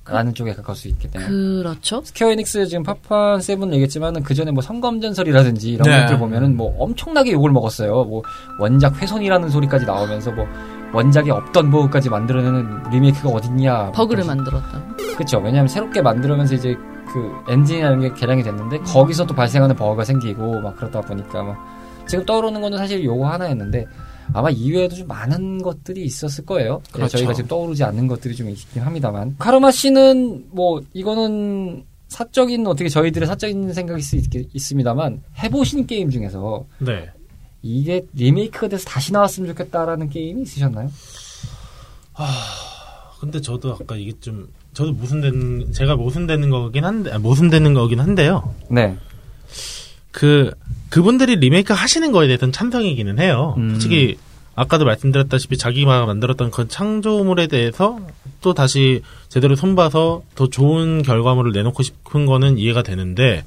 라는 0.06 0.34
쪽에 0.34 0.54
가까울 0.56 0.76
수 0.76 0.88
있겠네요. 0.88 1.28
그렇죠. 1.28 2.02
스퀘어 2.04 2.32
에닉스 2.32 2.66
지금 2.66 2.82
파판 2.82 3.42
세븐 3.42 3.72
얘기했지만은 3.74 4.24
그 4.24 4.34
전에 4.34 4.50
뭐 4.50 4.64
성검전설이라든지 4.64 5.70
이런 5.70 5.88
네. 5.88 6.02
것들 6.02 6.18
보면은 6.18 6.58
뭐 6.58 6.76
엄청나게 6.80 7.32
욕을 7.34 7.52
먹었어요. 7.52 8.06
뭐 8.06 8.24
원작 8.60 9.00
훼손이라는 9.00 9.50
소리까지 9.50 9.86
나오면서 9.86 10.32
뭐 10.32 10.48
원작에 10.94 11.30
없던 11.30 11.70
버그까지 11.70 12.10
만들어내는 12.10 12.90
리메이크가 12.90 13.30
어딨냐. 13.30 13.92
버그를 13.92 14.26
만들었다. 14.26 14.84
그렇죠. 15.14 15.38
왜냐하면 15.38 15.68
새롭게 15.68 16.02
만들면서 16.02 16.56
이제 16.56 16.76
그 17.14 17.32
엔진이라는 17.52 18.00
게 18.02 18.14
개량이 18.14 18.42
됐는데 18.42 18.80
거기서 18.80 19.28
또 19.28 19.36
발생하는 19.36 19.76
버그가 19.76 20.06
생기고 20.06 20.62
막 20.62 20.76
그러다 20.76 21.02
보니까 21.02 21.44
막 21.44 21.58
지금 22.08 22.26
떠오르는 22.26 22.62
거는 22.62 22.80
사실 22.80 23.04
요거 23.04 23.28
하나였는데 23.28 23.86
아마 24.34 24.50
이외에도 24.50 24.96
좀 24.96 25.08
많은 25.08 25.62
것들이 25.62 26.04
있었을 26.04 26.46
거예요. 26.46 26.82
네, 26.86 26.92
그렇죠. 26.94 27.18
저희가 27.18 27.34
지금 27.34 27.48
떠오르지 27.48 27.84
않는 27.84 28.08
것들이 28.08 28.36
좀 28.36 28.50
있긴 28.50 28.82
합니다만 28.82 29.36
카르마 29.38 29.72
씨는 29.72 30.46
뭐 30.52 30.82
이거는 30.94 31.84
사적인 32.08 32.66
어떻게 32.68 32.90
저희들의 32.90 33.28
사적인 33.28 33.74
생각일 33.74 34.04
수 34.04 34.16
있, 34.16 34.26
있습니다만 34.54 35.22
해보신 35.44 35.86
게임 35.86 36.10
중에서 36.10 36.66
네. 36.80 37.10
이게 37.62 38.06
리메이크가 38.14 38.70
돼서 38.70 38.86
다시 38.86 39.12
나왔으면 39.12 39.50
좋겠다라는 39.50 40.10
게임이 40.10 40.44
있으셨나요? 40.44 40.90
근데 43.20 43.42
저도 43.42 43.74
아까 43.74 43.96
이게 43.96 44.14
좀 44.20 44.48
저도 44.74 44.94
모순된 44.94 45.74
제가 45.74 45.96
모순되는 45.96 46.50
거긴 46.50 46.86
한데 46.86 47.12
아, 47.12 47.20
모순되는 47.20 47.74
거긴 47.74 48.00
한데요. 48.00 48.56
네. 48.70 48.96
그 50.12 50.52
그분들이 50.90 51.36
리메이크 51.36 51.74
하시는 51.74 52.12
거에 52.12 52.28
대해서는 52.28 52.52
찬성이기는 52.52 53.20
해요. 53.20 53.56
음. 53.58 53.72
솔직히 53.72 54.18
아까도 54.56 54.86
말씀드렸다시피 54.86 55.58
자기가 55.58 56.06
만들었던 56.06 56.52
그 56.52 56.68
창조물에 56.68 57.48
대해서 57.48 58.00
또 58.42 58.54
다시 58.54 59.02
제대로 59.30 59.56
손봐서 59.56 60.24
더 60.36 60.48
좋은 60.48 61.02
결과물을 61.02 61.52
내놓고 61.52 61.84
싶은 61.84 62.26
거는 62.26 62.58
이해가 62.58 62.84
되는데 62.84 63.46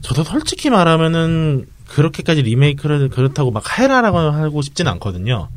저도 0.00 0.24
솔직히 0.24 0.70
말하면은 0.70 1.66
그렇게까지 1.86 2.42
리메이크를 2.42 3.08
그렇다고 3.08 3.50
막 3.50 3.78
해라라고 3.78 4.18
하고 4.18 4.62
싶진 4.62 4.88
않거든요. 4.88 5.48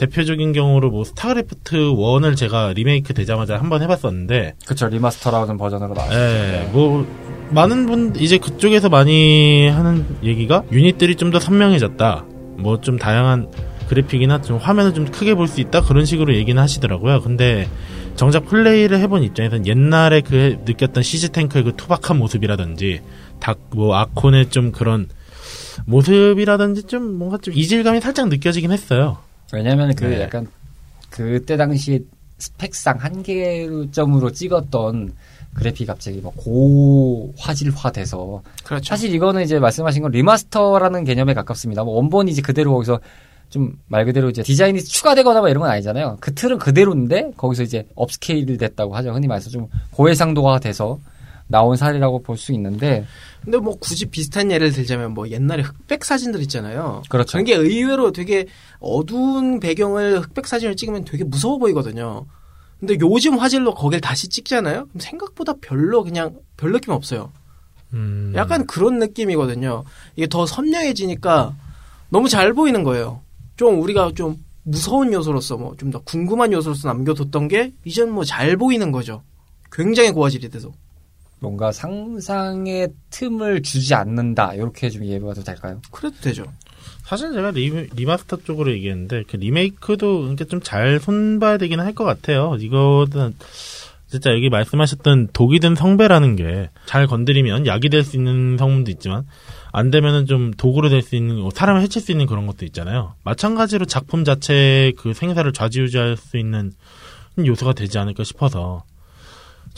대표적인 0.00 0.52
경우로 0.52 0.90
뭐 0.90 1.04
스타크래프트 1.04 1.76
1을 1.76 2.34
제가 2.34 2.72
리메이크 2.74 3.12
되자마자 3.12 3.58
한번 3.58 3.82
해봤었는데 3.82 4.54
그쵸 4.66 4.88
리마스터라는 4.88 5.58
버전으로 5.58 5.92
나왔죠. 5.92 6.14
예, 6.16 6.70
뭐 6.72 7.06
많은 7.50 7.84
분 7.84 8.14
이제 8.16 8.38
그쪽에서 8.38 8.88
많이 8.88 9.68
하는 9.68 10.06
얘기가 10.22 10.62
유닛들이 10.72 11.16
좀 11.16 11.30
더 11.30 11.38
선명해졌다. 11.38 12.24
뭐 12.56 12.78
좀 12.80 12.98
다양한 12.98 13.48
그래픽이나 13.88 14.40
좀 14.40 14.56
화면을 14.56 14.94
좀 14.94 15.04
크게 15.04 15.34
볼 15.34 15.46
수 15.48 15.60
있다 15.60 15.82
그런 15.82 16.06
식으로 16.06 16.34
얘기는 16.34 16.60
하시더라고요. 16.60 17.20
근데 17.20 17.68
정작 18.16 18.46
플레이를 18.46 18.98
해본 19.00 19.22
입장에서는 19.22 19.66
옛날에 19.66 20.22
그 20.22 20.58
느꼈던 20.64 21.02
시즈 21.02 21.28
탱크의 21.30 21.64
그 21.64 21.72
투박한 21.76 22.16
모습이라든지 22.18 23.02
다크 23.40 23.70
뭐 23.70 23.94
아콘의 23.96 24.48
좀 24.48 24.72
그런 24.72 25.08
모습이라든지 25.84 26.84
좀 26.84 27.18
뭔가 27.18 27.36
좀 27.36 27.52
이질감이 27.54 28.00
살짝 28.00 28.28
느껴지긴 28.28 28.72
했어요. 28.72 29.18
왜냐면 29.52 29.94
그 29.94 30.04
네. 30.04 30.22
약간 30.22 30.46
그때 31.10 31.56
당시 31.56 32.06
스펙상 32.38 32.98
한계점으로 32.98 34.32
찍었던 34.32 35.12
그래픽이 35.54 35.86
갑자기 35.86 36.20
막 36.20 36.32
고화질화돼서 36.36 38.42
그렇죠. 38.64 38.84
사실 38.84 39.14
이거는 39.14 39.42
이제 39.42 39.58
말씀하신 39.58 40.02
건 40.02 40.10
리마스터라는 40.12 41.04
개념에 41.04 41.34
가깝습니다. 41.34 41.84
뭐 41.84 41.94
원본이 41.96 42.30
이제 42.30 42.42
그대로 42.42 42.72
거기서 42.72 43.00
좀 43.50 43.76
말 43.88 44.04
그대로 44.04 44.30
이제 44.30 44.42
디자인이 44.44 44.80
추가되거나 44.82 45.40
뭐 45.40 45.48
이런 45.48 45.62
건 45.62 45.70
아니잖아요. 45.70 46.18
그 46.20 46.32
틀은 46.34 46.58
그대로인데 46.58 47.32
거기서 47.36 47.64
이제 47.64 47.84
업스케일 47.96 48.56
됐다고 48.56 48.94
하죠. 48.96 49.12
흔히 49.12 49.26
말해서 49.26 49.50
좀 49.50 49.66
고해상도가 49.90 50.60
돼서 50.60 51.00
나온 51.50 51.76
사례라고 51.76 52.22
볼 52.22 52.36
수 52.36 52.52
있는데 52.52 53.04
근데 53.44 53.58
뭐 53.58 53.76
굳이 53.78 54.06
비슷한 54.06 54.50
예를 54.50 54.70
들자면 54.72 55.12
뭐 55.14 55.28
옛날에 55.28 55.62
흑백 55.62 56.04
사진들 56.04 56.40
있잖아요. 56.42 57.02
그렇죠. 57.08 57.38
그게 57.38 57.54
의외로 57.54 58.12
되게 58.12 58.46
어두운 58.78 59.60
배경을 59.60 60.20
흑백 60.20 60.46
사진을 60.46 60.76
찍으면 60.76 61.04
되게 61.04 61.24
무서워 61.24 61.58
보이거든요. 61.58 62.26
근데 62.78 62.96
요즘 63.00 63.38
화질로 63.38 63.74
거길 63.74 64.00
다시 64.00 64.28
찍잖아요. 64.28 64.86
그럼 64.86 65.00
생각보다 65.00 65.54
별로 65.60 66.02
그냥 66.04 66.36
별 66.56 66.72
느낌 66.72 66.92
없어요. 66.94 67.32
음, 67.92 68.32
약간 68.36 68.66
그런 68.66 68.98
느낌이거든요. 69.00 69.84
이게 70.16 70.26
더 70.28 70.46
선명해지니까 70.46 71.54
너무 72.10 72.28
잘 72.28 72.52
보이는 72.52 72.84
거예요. 72.84 73.20
좀 73.56 73.80
우리가 73.82 74.12
좀 74.14 74.36
무서운 74.62 75.12
요소로서 75.12 75.56
뭐 75.56 75.74
좀 75.76 75.90
더 75.90 75.98
궁금한 76.00 76.52
요소로서 76.52 76.86
남겨뒀던 76.88 77.48
게 77.48 77.72
이젠 77.84 78.10
뭐 78.12 78.24
잘 78.24 78.56
보이는 78.56 78.92
거죠. 78.92 79.22
굉장히 79.72 80.12
고화질이 80.12 80.48
돼서. 80.50 80.70
뭔가 81.40 81.72
상상의 81.72 82.88
틈을 83.10 83.62
주지 83.62 83.94
않는다. 83.94 84.54
이렇게 84.54 84.90
좀 84.90 85.04
이해해도 85.04 85.42
될까요? 85.42 85.80
그래도 85.90 86.16
되죠. 86.20 86.44
사실 87.04 87.32
제가 87.32 87.50
리, 87.50 87.68
리마스터 87.94 88.36
쪽으로 88.44 88.72
얘기했는데 88.72 89.24
그 89.26 89.36
리메이크도 89.36 90.20
그러니까 90.20 90.44
좀 90.44 90.60
잘 90.62 91.00
손봐야 91.00 91.56
되긴 91.58 91.80
할 91.80 91.94
것 91.94 92.04
같아요. 92.04 92.56
이거는 92.60 93.34
진짜 94.06 94.30
여기 94.32 94.48
말씀하셨던 94.50 95.28
독이 95.32 95.60
든 95.60 95.74
성배라는 95.74 96.36
게 96.36 96.68
잘 96.86 97.06
건드리면 97.06 97.66
약이 97.66 97.88
될 97.88 98.04
수 98.04 98.16
있는 98.16 98.56
성분도 98.58 98.90
있지만 98.92 99.24
안 99.72 99.90
되면은 99.90 100.26
좀 100.26 100.52
독으로 100.52 100.88
될 100.88 101.02
수 101.02 101.16
있는 101.16 101.36
뭐 101.36 101.50
사람을 101.52 101.80
해칠 101.82 102.02
수 102.02 102.12
있는 102.12 102.26
그런 102.26 102.46
것도 102.46 102.64
있잖아요. 102.66 103.14
마찬가지로 103.24 103.86
작품 103.86 104.24
자체의 104.24 104.92
그 104.92 105.14
생사를 105.14 105.50
좌지우지할 105.52 106.16
수 106.16 106.36
있는 106.38 106.72
요소가 107.44 107.72
되지 107.72 107.98
않을까 107.98 108.24
싶어서 108.24 108.82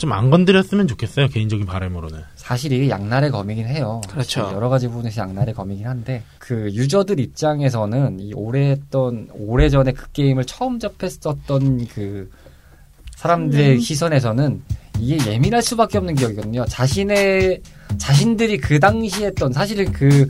좀 0.03 0.11
안 0.11 0.29
건드렸으면 0.29 0.87
좋겠어요 0.87 1.29
개인적인 1.29 1.65
바람으로는. 1.65 2.19
사실 2.35 2.73
이게 2.73 2.89
양날의 2.89 3.31
검이긴 3.31 3.65
해요. 3.67 4.01
그렇죠. 4.09 4.51
여러 4.53 4.67
가지 4.67 4.87
부분에서 4.89 5.21
양날의 5.21 5.53
검이긴 5.53 5.87
한데 5.87 6.23
그 6.39 6.69
유저들 6.73 7.19
입장에서는 7.21 8.19
이 8.19 8.33
오래 8.33 8.71
했던 8.71 9.29
오래 9.31 9.69
전에 9.69 9.93
그 9.93 10.11
게임을 10.11 10.45
처음 10.45 10.77
접했었던 10.79 11.87
그 11.87 12.29
사람들의 13.15 13.79
시선에서는 13.79 14.61
이게 14.99 15.31
예민할 15.31 15.61
수밖에 15.61 15.97
없는 15.97 16.15
기억이거든요. 16.15 16.65
자신의 16.65 17.61
자신들이 17.97 18.57
그 18.57 18.79
당시 18.79 19.23
했던 19.23 19.53
사실은 19.53 19.91
그 19.93 20.27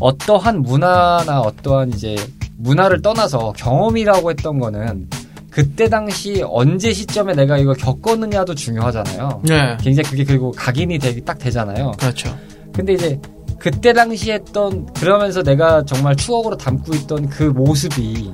어떠한 0.00 0.62
문화나 0.62 1.40
어떠한 1.40 1.90
이제 1.90 2.16
문화를 2.56 3.00
떠나서 3.00 3.52
경험이라고 3.56 4.30
했던 4.30 4.58
거는 4.58 5.08
그때 5.54 5.88
당시 5.88 6.42
언제 6.44 6.92
시점에 6.92 7.32
내가 7.32 7.56
이걸 7.58 7.76
겪었느냐도 7.76 8.56
중요하잖아요. 8.56 9.42
네. 9.44 9.76
굉장히 9.80 10.08
그게 10.10 10.24
그리고 10.24 10.50
각인이 10.50 10.98
되게 10.98 11.20
딱 11.20 11.38
되잖아요. 11.38 11.92
그렇죠. 11.92 12.36
근데 12.72 12.94
이제 12.94 13.20
그때 13.60 13.92
당시 13.92 14.32
했던 14.32 14.84
그러면서 14.94 15.44
내가 15.44 15.84
정말 15.84 16.16
추억으로 16.16 16.56
담고 16.56 16.92
있던 16.96 17.28
그 17.28 17.44
모습이 17.44 18.32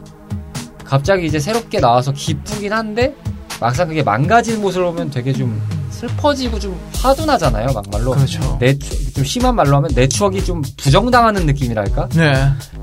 갑자기 0.82 1.26
이제 1.26 1.38
새롭게 1.38 1.78
나와서 1.78 2.10
기쁘긴 2.12 2.72
한데 2.72 3.14
막상 3.60 3.86
그게 3.86 4.02
망가진 4.02 4.62
모습을 4.62 4.86
보면 4.86 5.10
되게 5.10 5.34
좀 5.34 5.60
슬퍼지고 5.90 6.58
좀 6.58 6.80
화도 6.94 7.26
나잖아요, 7.26 7.66
막말로. 7.74 8.12
그렇죠. 8.12 8.56
내, 8.58 8.76
추- 8.78 9.12
좀 9.12 9.22
심한 9.24 9.54
말로 9.54 9.76
하면 9.76 9.90
내 9.94 10.08
추억이 10.08 10.42
좀 10.42 10.62
부정당하는 10.78 11.44
느낌이랄까? 11.44 12.08
네. 12.14 12.32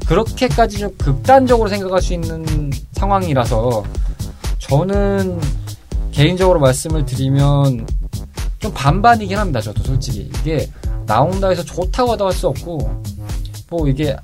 그렇게까지 0.06 0.78
좀 0.78 0.92
극단적으로 1.00 1.68
생각할 1.68 2.00
수 2.04 2.14
있는 2.14 2.70
상황이라서 2.92 3.84
저는 4.70 5.40
개인적으로 6.12 6.60
말씀을 6.60 7.06
드리면 7.06 7.88
좀 8.60 8.74
반반이긴 8.74 9.38
합니다. 9.38 9.62
저도 9.62 9.84
솔직히 9.84 10.30
이게 10.40 10.70
나온다 11.06 11.50
해서 11.50 11.64
좋다고 11.64 12.14
하다 12.14 12.26
할 12.26 12.34
수 12.34 12.48
없고 12.48 13.04
뭐 13.70 13.88
이게 13.88 14.16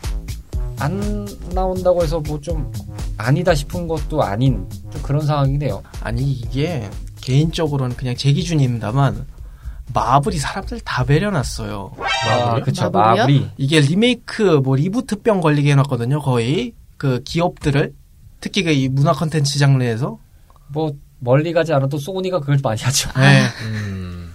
안 0.80 1.28
나온다고 1.54 2.04
해서 2.04 2.20
뭐 2.20 2.40
좀 2.42 2.72
아니다 3.18 3.54
싶은 3.54 3.88
것도 3.88 4.24
아닌 4.24 4.68
좀 4.92 5.02
그런 5.04 5.22
상황이긴 5.26 5.62
해요. 5.62 5.82
아니 6.02 6.24
이게 6.32 6.90
개인적으로는 7.22 7.96
그냥 7.96 8.16
제 8.16 8.34
기준입니다만 8.34 9.26
마블이 9.94 10.38
사람들 10.40 10.82
다 10.82 11.06
배려놨어요. 11.06 11.92
아, 12.30 12.60
그쵸 12.62 12.90
마블이요? 12.90 13.22
마블이 13.24 13.50
이게 13.58 13.80
리메이크 13.82 14.62
뭐 14.64 14.76
리부트병 14.76 15.42
걸리게 15.42 15.72
해놨거든요. 15.72 16.20
거의 16.22 16.74
그 16.98 17.22
기업들을 17.24 17.94
특히 18.42 18.64
그 18.64 18.72
이 18.72 18.90
문화 18.90 19.14
컨텐츠 19.14 19.60
장르에서. 19.60 20.18
뭐 20.74 20.94
멀리 21.20 21.54
가지 21.54 21.72
않아도 21.74 21.98
소니가 21.98 22.40
그걸 22.42 22.58
많이 22.62 22.82
하죠. 22.82 23.10
네. 23.16 23.46
음. 23.66 24.34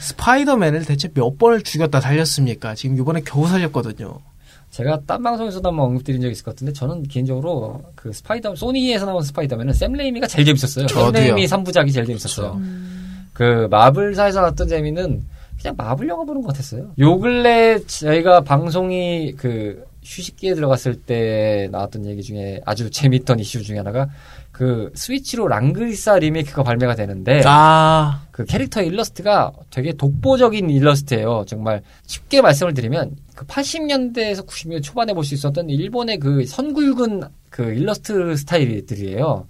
스파이더맨을 0.00 0.84
대체 0.84 1.08
몇 1.08 1.38
번을 1.38 1.62
죽였다 1.62 2.00
살렸습니까? 2.00 2.74
지금 2.74 2.98
이번에 2.98 3.22
겨우 3.24 3.46
살렸거든요. 3.46 4.18
제가 4.70 5.00
딴 5.06 5.22
방송에서도 5.22 5.66
한번 5.66 5.86
언급드린 5.86 6.20
적이 6.20 6.32
있을 6.32 6.44
것 6.44 6.54
같은데 6.54 6.72
저는 6.72 7.04
개인적으로 7.04 7.82
그 7.94 8.12
스파이더 8.12 8.56
소니에서 8.56 9.06
나온 9.06 9.22
스파이더맨은 9.22 9.72
샘 9.72 9.92
레이미가 9.92 10.26
제일 10.26 10.44
재밌었어요. 10.44 10.86
샘 10.88 10.94
저도요. 10.94 11.22
레이미 11.22 11.46
3부작이 11.46 11.92
제일 11.92 12.04
재밌었어요. 12.04 12.60
그 13.32 13.68
마블사에서 13.70 14.40
나왔던 14.40 14.68
재미는 14.68 15.24
그냥 15.60 15.74
마블 15.76 16.08
영화 16.08 16.24
보는 16.24 16.42
것 16.42 16.48
같았어요. 16.48 16.90
요 16.98 17.18
근래 17.18 17.78
저희가 17.86 18.42
방송이 18.42 19.32
그 19.36 19.84
휴식기에 20.04 20.54
들어갔을 20.54 20.94
때 20.94 21.68
나왔던 21.72 22.06
얘기 22.06 22.22
중에 22.22 22.60
아주 22.64 22.90
재밌던 22.90 23.40
이슈 23.40 23.62
중에 23.62 23.78
하나가 23.78 24.08
그 24.56 24.90
스위치로 24.94 25.48
랑그리사 25.48 26.18
리메이크가 26.18 26.62
발매가 26.62 26.94
되는데 26.94 27.42
아, 27.44 28.22
그 28.30 28.46
캐릭터 28.46 28.80
일러스트가 28.80 29.52
되게 29.70 29.92
독보적인 29.92 30.70
일러스트예요. 30.70 31.44
정말 31.46 31.82
쉽게 32.06 32.40
말씀을 32.40 32.72
드리면 32.72 33.16
그 33.34 33.44
80년대에서 33.44 34.46
90년대 34.46 34.82
초반에 34.82 35.12
볼 35.12 35.24
수 35.24 35.34
있었던 35.34 35.68
일본의 35.68 36.20
그 36.20 36.46
선굵은 36.46 37.24
그 37.50 37.64
일러스트 37.64 38.34
스타일들이에요. 38.34 39.46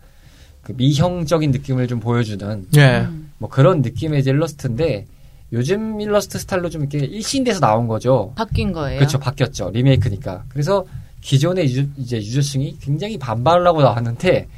그 0.62 0.72
미형적인 0.76 1.52
느낌을 1.52 1.86
좀 1.86 2.00
보여주는 2.00 2.66
예. 2.76 3.06
뭐 3.38 3.48
그런 3.48 3.82
느낌의 3.82 4.24
일러스트인데 4.24 5.06
요즘 5.52 6.00
일러스트 6.00 6.40
스타일로 6.40 6.68
좀 6.68 6.80
이렇게 6.82 6.98
일신돼서 6.98 7.60
나온 7.60 7.86
거죠. 7.86 8.32
바뀐 8.34 8.72
거예요. 8.72 8.98
그렇죠, 8.98 9.20
바뀌었죠. 9.20 9.70
리메이크니까. 9.70 10.46
그래서 10.48 10.84
기존의 11.20 11.66
유저, 11.66 11.82
이제 11.96 12.16
유저층이 12.16 12.78
굉장히 12.80 13.16
반발을 13.18 13.64
하고 13.68 13.82
나왔는데, 13.82 14.48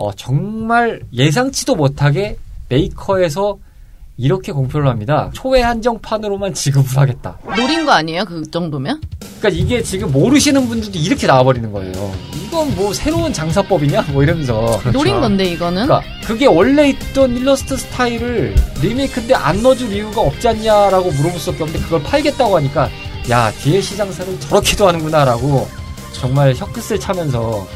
어, 0.00 0.10
정말 0.14 1.02
예상치도 1.12 1.76
못하게 1.76 2.38
메이커에서 2.70 3.58
이렇게 4.16 4.50
공표를 4.50 4.88
합니다. 4.88 5.30
초회 5.34 5.60
한정판으로만 5.60 6.54
지급을 6.54 6.96
하겠다. 6.96 7.38
노린 7.54 7.84
거 7.84 7.92
아니에요? 7.92 8.24
그 8.24 8.50
정도면? 8.50 8.98
그러니까 9.40 9.48
이게 9.62 9.82
지금 9.82 10.10
모르시는 10.10 10.68
분들도 10.68 10.98
이렇게 10.98 11.26
나와버리는 11.26 11.70
거예요. 11.70 12.14
이건 12.34 12.74
뭐 12.76 12.94
새로운 12.94 13.30
장사법이냐? 13.30 14.06
뭐 14.12 14.22
이러면서. 14.22 14.80
노린 14.90 15.20
건데 15.20 15.44
이거는. 15.44 15.86
그러니까 15.86 16.02
그게 16.26 16.46
원래 16.46 16.88
있던 16.88 17.36
일러스트 17.36 17.76
스타일을 17.76 18.54
리메이크인데 18.80 19.34
안 19.34 19.62
넣어줄 19.62 19.92
이유가 19.92 20.22
없지 20.22 20.48
않냐라고 20.48 21.10
물어볼 21.10 21.38
수밖에 21.38 21.62
없는데 21.64 21.84
그걸 21.84 22.02
팔겠다고 22.02 22.56
하니까 22.56 22.88
야 23.30 23.52
DLC 23.52 23.98
장사를 23.98 24.40
저렇게도 24.40 24.88
하는구나라고 24.88 25.68
정말 26.12 26.54
혀끝을 26.54 26.98
차면서 26.98 27.66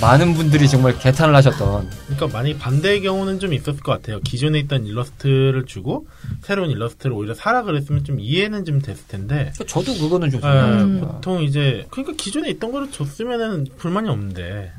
많은 0.00 0.34
분들이 0.34 0.68
정말 0.68 0.98
개탄을 0.98 1.34
하셨던 1.36 1.88
그러니까 2.06 2.38
만약 2.38 2.58
반대의 2.58 3.00
경우는 3.02 3.38
좀 3.38 3.54
있었을 3.54 3.80
것 3.80 3.92
같아요. 3.92 4.20
기존에 4.20 4.58
있던 4.60 4.84
일러스트를 4.86 5.64
주고 5.66 6.06
새로운 6.42 6.70
일러스트를 6.70 7.12
오히려 7.14 7.34
사라 7.34 7.62
그랬으면 7.62 8.04
좀 8.04 8.20
이해는 8.20 8.64
좀 8.64 8.80
됐을 8.80 9.06
텐데. 9.08 9.52
저도 9.66 9.94
그거는 9.94 10.30
좀 10.30 10.38
예, 10.38 10.42
생각합니다. 10.42 11.06
보통 11.12 11.42
이제 11.42 11.86
그러니까 11.90 12.14
기존에 12.16 12.50
있던 12.50 12.72
거를 12.72 12.90
줬으면은 12.90 13.66
불만이 13.78 14.08
없는데 14.08 14.72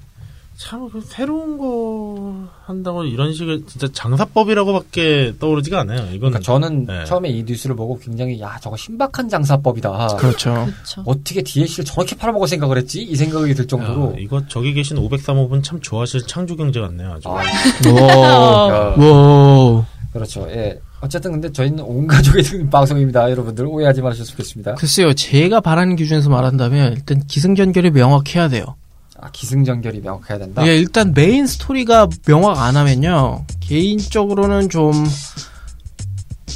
참그 0.58 1.02
새로운 1.02 1.58
거 1.60 2.48
한다고 2.66 3.04
이런 3.04 3.32
식의 3.32 3.64
진짜 3.68 3.88
장사법이라고밖에 3.94 5.34
떠오르지가 5.40 5.82
않아요. 5.82 6.00
이건 6.08 6.32
그러니까 6.32 6.40
저는 6.40 6.88
네. 6.88 7.06
처음에 7.06 7.30
이 7.30 7.44
뉴스를 7.44 7.76
보고 7.76 8.00
굉장히 8.00 8.42
야 8.42 8.58
저거 8.60 8.76
신박한 8.76 9.30
장사법이다. 9.30 10.08
그렇죠. 10.18 10.54
그렇죠. 10.54 11.04
어떻게 11.06 11.44
DLC를 11.44 11.86
저렇게 11.86 12.16
팔아먹을 12.16 12.48
생각을 12.48 12.78
했지? 12.78 13.04
이 13.04 13.16
생각이 13.16 13.54
들 13.54 13.68
정도로 13.68 14.14
야, 14.14 14.16
이거 14.18 14.42
저기 14.48 14.74
계신 14.74 14.98
503호분 14.98 15.64
참 15.64 15.80
좋아하실 15.80 16.26
창조 16.26 16.56
경제 16.56 16.80
같네요. 16.80 17.14
아주. 17.14 17.30
아, 17.30 17.34
와. 17.34 17.44
야. 18.74 18.96
와. 18.98 19.86
그렇죠. 20.12 20.48
예. 20.50 20.80
어쨌든 21.02 21.34
근데 21.34 21.52
저희는 21.52 21.84
온 21.84 22.08
가족이 22.08 22.42
듣는 22.42 22.70
방송입니다. 22.72 23.30
여러분들 23.30 23.68
오해하지 23.68 24.02
마셨으면 24.02 24.26
좋겠습니다. 24.26 24.74
글쎄요, 24.74 25.14
제가 25.14 25.60
바라는 25.60 25.96
기준에서 25.96 26.32
말한다면 26.32 26.94
일단 26.94 27.22
기승전결이 27.28 27.92
명확해야 27.92 28.50
돼요. 28.50 28.76
아, 29.20 29.30
기승전결이 29.32 30.02
명확해야 30.02 30.38
된다. 30.40 30.66
예, 30.68 30.76
일단 30.78 31.14
메인 31.14 31.48
스토리가 31.48 32.08
명확 32.26 32.60
안 32.60 32.78
하면요. 32.78 33.46
개인적으로는 33.62 34.70
좀 34.70 34.92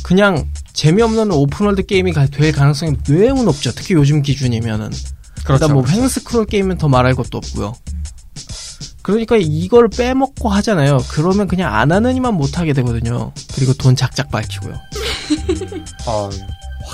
그냥 0.04 0.48
재미없는 0.74 1.32
오픈월드 1.32 1.86
게임이 1.86 2.14
가- 2.14 2.28
될 2.28 2.52
가능성이 2.52 2.96
매우 3.08 3.44
높죠. 3.44 3.72
특히 3.72 3.96
요즘 3.96 4.22
기준이면은. 4.22 4.90
그렇죠. 5.44 5.66
일단 5.66 5.74
뭐 5.74 5.86
횡스크롤 5.88 6.46
게임은 6.46 6.78
더 6.78 6.88
말할 6.88 7.16
것도 7.16 7.38
없고요. 7.38 7.74
그러니까 9.02 9.36
이걸 9.40 9.88
빼먹고 9.90 10.50
하잖아요. 10.50 11.00
그러면 11.10 11.48
그냥 11.48 11.74
안 11.74 11.92
하는 11.92 12.16
이만 12.16 12.36
못하게 12.36 12.74
되거든요. 12.74 13.32
그리고 13.56 13.74
돈 13.74 13.96
작작 13.96 14.30
밝히고요. 14.30 14.76
아, 16.06 16.30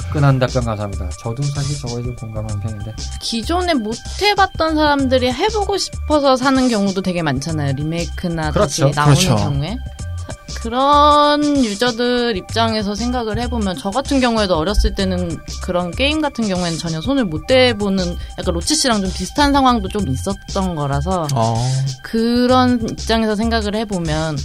화끈한 0.03 0.39
답변 0.39 0.63
감사합니다. 0.63 1.09
저도 1.21 1.41
사실 1.43 1.77
저거에 1.79 2.03
좀 2.03 2.15
공감하는 2.15 2.59
편인데. 2.61 2.93
기존에 3.21 3.73
못 3.73 3.95
해봤던 4.21 4.75
사람들이 4.75 5.31
해보고 5.31 5.77
싶어서 5.77 6.35
사는 6.35 6.67
경우도 6.69 7.01
되게 7.01 7.21
많잖아요. 7.21 7.73
리메이크나 7.73 8.51
다시 8.51 8.81
그렇죠. 8.81 8.91
나오는 8.95 9.15
그렇죠. 9.15 9.35
경우에. 9.35 9.77
사- 10.17 10.59
그런 10.61 11.63
유저들 11.63 12.35
입장에서 12.35 12.95
생각을 12.95 13.39
해보면 13.39 13.77
저 13.77 13.89
같은 13.91 14.19
경우에도 14.19 14.55
어렸을 14.57 14.95
때는 14.95 15.37
그런 15.63 15.91
게임 15.91 16.19
같은 16.21 16.47
경우에는 16.47 16.77
전혀 16.77 16.99
손을 16.99 17.25
못 17.25 17.45
대보는 17.47 18.17
약간 18.39 18.53
로치 18.53 18.75
씨랑 18.75 19.01
좀 19.01 19.11
비슷한 19.13 19.53
상황도 19.53 19.87
좀 19.89 20.07
있었던 20.09 20.75
거라서 20.75 21.27
어. 21.33 21.55
그런 22.03 22.81
입장에서 22.89 23.35
생각을 23.35 23.75
해보면 23.75 24.37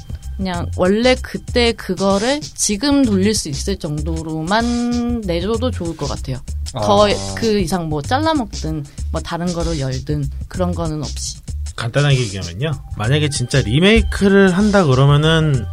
그냥 0.43 0.69
원래 0.77 1.15
그때 1.23 1.71
그거를 1.71 2.41
지금 2.41 3.05
돌릴 3.05 3.33
수 3.33 3.49
있을 3.49 3.79
정도로만 3.79 5.21
내줘도 5.21 5.71
좋을 5.71 5.97
것 5.97 6.09
같아요. 6.09 6.39
더 6.73 7.09
아. 7.09 7.35
그 7.37 7.61
이상 7.61 7.89
뭐 7.89 8.03
잘라먹든 8.03 8.85
뭐 9.13 9.21
다른 9.21 9.47
거를 9.53 9.79
열든 9.79 10.29
그런 10.49 10.75
거는 10.75 11.01
없이. 11.01 11.39
간단하게 11.77 12.19
얘기하면요. 12.19 12.73
만약에 12.97 13.29
진짜 13.29 13.61
리메이크를 13.61 14.51
한다 14.51 14.85
그러면은 14.85 15.65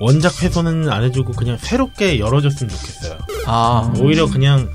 원작 0.00 0.42
회수는 0.42 0.88
안 0.88 1.04
해주고 1.04 1.32
그냥 1.32 1.58
새롭게 1.58 2.20
열어줬으면 2.20 2.74
좋겠어요. 2.74 3.18
아. 3.46 3.92
오히려 4.00 4.30
그냥 4.30 4.66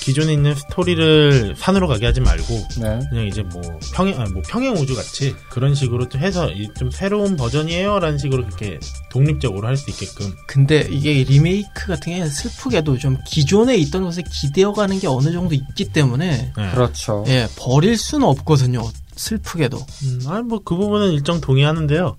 기존에 0.00 0.32
있는 0.32 0.54
스토리를 0.54 1.54
산으로 1.56 1.86
가게 1.88 2.06
하지 2.06 2.20
말고 2.20 2.54
네. 2.80 3.00
그냥 3.10 3.26
이제 3.26 3.42
뭐 3.42 3.60
평행 3.94 4.18
아, 4.20 4.24
뭐 4.32 4.42
평행 4.48 4.74
우주 4.74 4.94
같이 4.96 5.34
그런 5.50 5.74
식으로 5.74 6.08
좀 6.08 6.20
해서 6.20 6.50
이좀 6.50 6.90
새로운 6.90 7.36
버전이에요라는 7.36 8.18
식으로 8.18 8.44
그렇게 8.44 8.78
독립적으로 9.10 9.66
할 9.68 9.76
수 9.76 9.88
있게끔 9.90 10.34
근데 10.46 10.86
이게 10.90 11.24
리메이크 11.24 11.86
같은 11.86 12.12
게 12.14 12.26
슬프게도 12.26 12.98
좀 12.98 13.16
기존에 13.26 13.76
있던 13.76 14.02
것에 14.04 14.22
기대어가는 14.28 14.98
게 15.00 15.06
어느 15.06 15.32
정도 15.32 15.54
있기 15.54 15.86
때문에 15.92 16.52
네. 16.56 16.70
그렇죠. 16.72 17.24
예 17.28 17.46
버릴 17.56 17.96
수는 17.96 18.26
없거든요. 18.26 18.82
슬프게도. 19.16 19.78
음, 20.04 20.20
아니 20.26 20.42
뭐 20.42 20.60
그 20.64 20.76
부분은 20.76 21.12
일정 21.12 21.40
동의하는데요. 21.40 22.16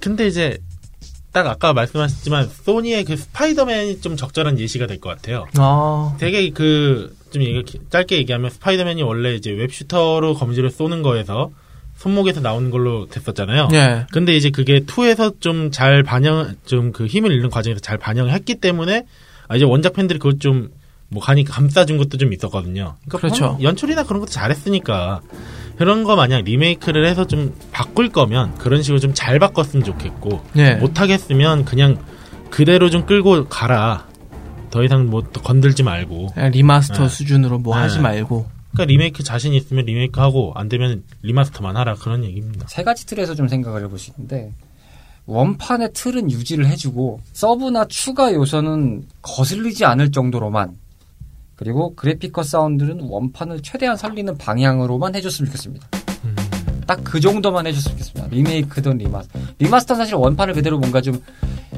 근데 0.00 0.26
이제 0.26 0.58
딱 1.32 1.46
아까 1.46 1.72
말씀하셨지만 1.72 2.48
소니의 2.64 3.04
그 3.04 3.16
스파이더맨이 3.16 4.00
좀 4.00 4.16
적절한 4.16 4.58
예시가 4.58 4.86
될 4.86 4.98
것 5.00 5.10
같아요. 5.10 5.46
아 5.56 6.16
되게 6.18 6.50
그좀 6.50 7.42
짧게 7.90 8.16
얘기하면 8.18 8.50
스파이더맨이 8.50 9.02
원래 9.02 9.34
이제 9.34 9.50
웹슈터로 9.50 10.34
검지를 10.34 10.70
쏘는 10.70 11.02
거에서 11.02 11.50
손목에서 11.96 12.40
나오는 12.40 12.70
걸로 12.70 13.06
됐었잖아요. 13.08 13.68
예. 13.74 14.06
근데 14.10 14.34
이제 14.34 14.48
그게 14.50 14.80
2에서 14.80 15.38
좀 15.40 15.70
잘 15.70 16.02
반영, 16.02 16.54
좀 16.64 16.92
그 16.92 17.06
힘을 17.06 17.30
잃는 17.30 17.50
과정에서 17.50 17.80
잘 17.80 17.98
반영을 17.98 18.32
했기 18.32 18.54
때문에, 18.54 19.04
아, 19.48 19.56
이제 19.56 19.66
원작 19.66 19.92
팬들이 19.92 20.18
그걸 20.18 20.38
좀, 20.38 20.70
뭐, 21.08 21.22
간이 21.22 21.44
감싸준 21.44 21.98
것도 21.98 22.16
좀 22.16 22.32
있었거든요. 22.32 22.96
그러니까 23.06 23.18
그렇죠. 23.18 23.46
뭐 23.52 23.62
연출이나 23.62 24.04
그런 24.04 24.20
것도 24.20 24.30
잘했으니까, 24.32 25.20
그런 25.80 26.04
거 26.04 26.14
마냥 26.14 26.44
리메이크를 26.44 27.06
해서 27.06 27.26
좀 27.26 27.54
바꿀 27.72 28.10
거면, 28.10 28.54
그런 28.56 28.82
식으로 28.82 29.00
좀 29.00 29.14
잘 29.14 29.38
바꿨으면 29.38 29.82
좋겠고, 29.82 30.42
예. 30.56 30.74
못하겠으면 30.74 31.64
그냥 31.64 31.96
그대로 32.50 32.90
좀 32.90 33.06
끌고 33.06 33.48
가라. 33.48 34.06
더 34.70 34.84
이상 34.84 35.08
뭐 35.08 35.26
또 35.26 35.40
건들지 35.40 35.82
말고. 35.82 36.32
그냥 36.34 36.50
리마스터 36.50 37.04
네. 37.04 37.08
수준으로 37.08 37.60
뭐 37.60 37.74
네. 37.76 37.80
하지 37.80 37.98
말고. 37.98 38.44
그러니까 38.72 38.92
리메이크 38.92 39.22
자신 39.22 39.54
있으면 39.54 39.86
리메이크 39.86 40.20
하고 40.20 40.52
안 40.54 40.68
되면 40.68 41.02
리마스터만 41.22 41.74
하라 41.78 41.94
그런 41.94 42.24
얘기입니다. 42.24 42.66
세 42.68 42.82
가지 42.82 43.06
틀에서 43.06 43.34
좀 43.34 43.48
생각을 43.48 43.82
해볼 43.84 43.98
수 43.98 44.10
있는데 44.10 44.52
원판의 45.24 45.92
틀은 45.94 46.30
유지를 46.30 46.66
해주고 46.66 47.20
서브나 47.32 47.86
추가 47.86 48.34
요소는 48.34 49.04
거슬리지 49.22 49.86
않을 49.86 50.12
정도로만 50.12 50.76
그리고 51.60 51.94
그래픽과 51.94 52.42
사운드는 52.42 53.00
원판을 53.02 53.60
최대한 53.62 53.96
살리는 53.96 54.36
방향으로만 54.36 55.14
해줬으면 55.14 55.46
좋겠습니다. 55.46 55.86
음. 56.24 56.36
딱그 56.86 57.20
정도만 57.20 57.66
해줬으면 57.68 57.98
좋겠습니다. 57.98 58.34
리메이크든 58.34 58.98
리마스터. 58.98 59.38
리마스터 59.60 59.94
사실 59.94 60.16
원판을 60.16 60.54
그대로 60.54 60.78
뭔가 60.78 61.00
좀 61.00 61.22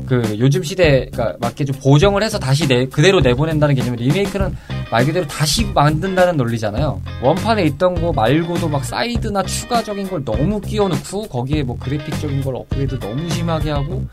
그 0.07 0.37
요즘 0.38 0.62
시대에 0.62 1.35
맞게 1.40 1.64
좀 1.64 1.77
보정을 1.81 2.23
해서 2.23 2.38
다시 2.38 2.66
내, 2.66 2.87
그대로 2.87 3.21
내보낸다는 3.21 3.75
개념이 3.75 3.97
리메이크는 3.99 4.55
말 4.90 5.07
그대로 5.07 5.27
다시 5.27 5.64
만든다는 5.64 6.37
논리잖아요. 6.37 7.01
원판에 7.23 7.64
있던 7.64 8.01
거 8.01 8.12
말고도 8.12 8.68
막 8.68 8.85
사이드나 8.85 9.42
추가적인 9.42 10.09
걸 10.09 10.25
너무 10.25 10.61
끼워넣고 10.61 11.29
거기에 11.29 11.62
뭐 11.62 11.79
그래픽적인 11.79 12.42
걸 12.42 12.57
업그레이드 12.57 12.99
너무 12.99 13.29
심하게 13.31 13.71
하고 13.71 14.05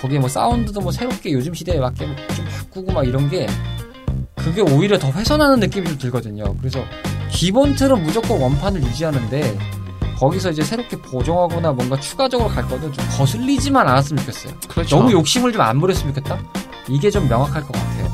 거기에 0.00 0.18
뭐 0.18 0.28
사운드도 0.28 0.80
뭐 0.80 0.90
새롭게 0.90 1.32
요즘 1.32 1.54
시대에 1.54 1.78
맞게 1.78 2.04
뭐좀 2.04 2.44
바꾸고 2.46 2.92
막 2.92 3.06
이런 3.06 3.28
게 3.30 3.46
그게 4.44 4.60
오히려 4.60 4.98
더 4.98 5.10
훼손하는 5.10 5.58
느낌이 5.60 5.86
좀 5.88 5.98
들거든요. 5.98 6.54
그래서 6.58 6.84
기본 7.30 7.74
틀은 7.74 8.02
무조건 8.02 8.40
원판을 8.40 8.82
유지하는데 8.82 9.58
거기서 10.18 10.50
이제 10.50 10.62
새롭게 10.62 10.96
보정하거나 10.98 11.72
뭔가 11.72 11.98
추가적으로 11.98 12.48
갈 12.48 12.66
거는 12.68 12.92
좀 12.92 13.04
거슬리지만 13.16 13.88
않았으면 13.88 14.24
좋겠어요. 14.24 14.54
그렇죠. 14.68 14.96
너무 14.96 15.12
욕심을 15.12 15.52
좀 15.52 15.60
안 15.62 15.80
부렸으면 15.80 16.14
좋겠다? 16.14 16.38
이게 16.88 17.10
좀 17.10 17.28
명확할 17.28 17.62
것 17.62 17.72
같아요. 17.72 18.12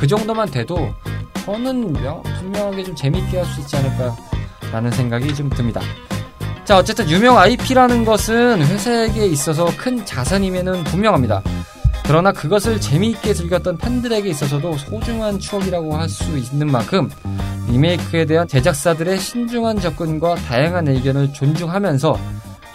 그 0.00 0.06
정도만 0.06 0.50
돼도 0.50 0.92
저는 1.44 1.92
명- 1.92 2.22
분명하게 2.22 2.84
좀 2.84 2.94
재밌게 2.96 3.36
할 3.38 3.46
수 3.46 3.60
있지 3.60 3.76
않을까라는 3.76 4.90
생각이 4.92 5.34
좀 5.34 5.48
듭니다. 5.50 5.80
자, 6.64 6.76
어쨌든 6.76 7.08
유명 7.08 7.38
IP라는 7.38 8.04
것은 8.04 8.60
회사에게 8.62 9.26
있어서 9.26 9.70
큰 9.76 10.04
자산임에는 10.04 10.84
분명합니다. 10.84 11.42
그러나 12.08 12.32
그것을 12.32 12.80
재미있게 12.80 13.34
즐겼던 13.34 13.76
팬들에게 13.76 14.26
있어서도 14.30 14.78
소중한 14.78 15.38
추억이라고 15.38 15.94
할 15.94 16.08
수 16.08 16.38
있는 16.38 16.72
만큼 16.72 17.10
리메이크에 17.70 18.24
대한 18.24 18.48
제작사들의 18.48 19.18
신중한 19.18 19.78
접근과 19.78 20.36
다양한 20.36 20.88
의견을 20.88 21.34
존중하면서 21.34 22.18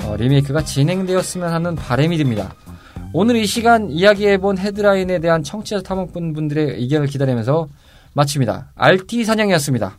어, 0.04 0.15
리메이크가 0.17 0.63
진행되었으면 0.63 1.52
하는 1.52 1.76
바람이 1.76 2.15
듭니다. 2.17 2.54
오늘 3.12 3.38
이 3.38 3.48
시간 3.48 3.89
이야기해본 3.89 4.60
헤드라인에 4.60 5.17
대한 5.17 5.41
청취자 5.41 5.82
탐험꾼 5.82 6.34
분들의 6.34 6.80
의견을 6.82 7.08
기다리면서 7.08 7.69
마칩니다. 8.13 8.74
RT 8.76 9.24
사냥이었습니다. 9.26 9.98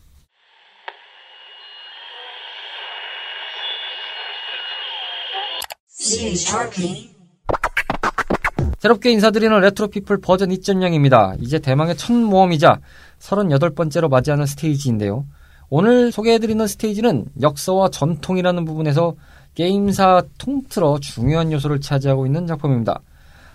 새롭게 8.85 9.13
인사드리는 9.13 9.61
레트로피플 9.61 10.19
버전 10.19 10.51
2.0입니다. 10.51 11.41
이제 11.41 11.59
대망의 11.59 11.97
첫 11.97 12.13
모험이자 12.13 12.81
38번째로 13.19 14.11
맞이하는 14.11 14.45
스테이지인데요. 14.45 15.25
오늘 15.71 16.13
소개해드리는 16.13 16.67
스테이지는 16.67 17.25
역사와 17.41 17.89
전통이라는 17.89 18.67
부분에서 18.67 19.15
게임사 19.55 20.25
통틀어 20.37 20.99
중요한 21.01 21.51
요소를 21.51 21.81
차지하고 21.81 22.27
있는 22.27 22.47
작품입니다. 22.47 23.01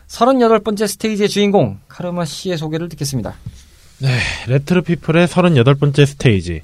38번째 0.07 0.87
스테이지의 0.87 1.29
주인공 1.29 1.77
카르마 1.87 2.25
씨의 2.25 2.57
소개를 2.57 2.89
듣겠습니다. 2.89 3.35
레트로 4.47 4.81
피플의 4.81 5.27
38번째 5.27 6.07
스테이지. 6.07 6.63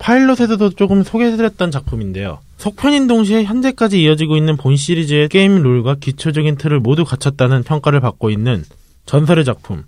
파일럿에서도 0.00 0.70
조금 0.70 1.04
소개해드렸던 1.04 1.70
작품인데요. 1.70 2.38
속편인 2.56 3.06
동시에 3.06 3.44
현재까지 3.44 4.02
이어지고 4.02 4.36
있는 4.36 4.56
본 4.56 4.76
시리즈의 4.76 5.28
게임 5.28 5.62
룰과 5.62 5.96
기초적인 6.00 6.56
틀을 6.56 6.80
모두 6.80 7.04
갖췄다는 7.04 7.62
평가를 7.62 8.00
받고 8.00 8.30
있는 8.30 8.64
전설의 9.06 9.44
작품. 9.44 9.84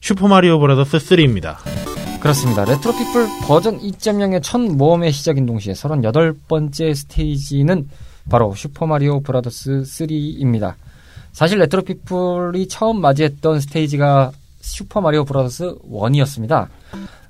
슈퍼마리오 0.00 0.58
브라더스 0.60 0.96
3입니다. 0.98 1.56
그렇습니다. 2.20 2.64
레트로피플 2.64 3.26
버전 3.46 3.78
2.0의 3.80 4.42
첫 4.42 4.60
모험의 4.60 5.12
시작인 5.12 5.46
동시에 5.46 5.72
38번째 5.72 6.94
스테이지는 6.94 7.88
바로 8.30 8.54
슈퍼마리오 8.54 9.20
브라더스 9.20 9.82
3입니다. 9.82 10.74
사실 11.32 11.58
레트로피플이 11.58 12.68
처음 12.68 13.00
맞이했던 13.00 13.60
스테이지가 13.60 14.32
슈퍼마리오 14.60 15.24
브라더스 15.24 15.74
1이었습니다. 15.90 16.68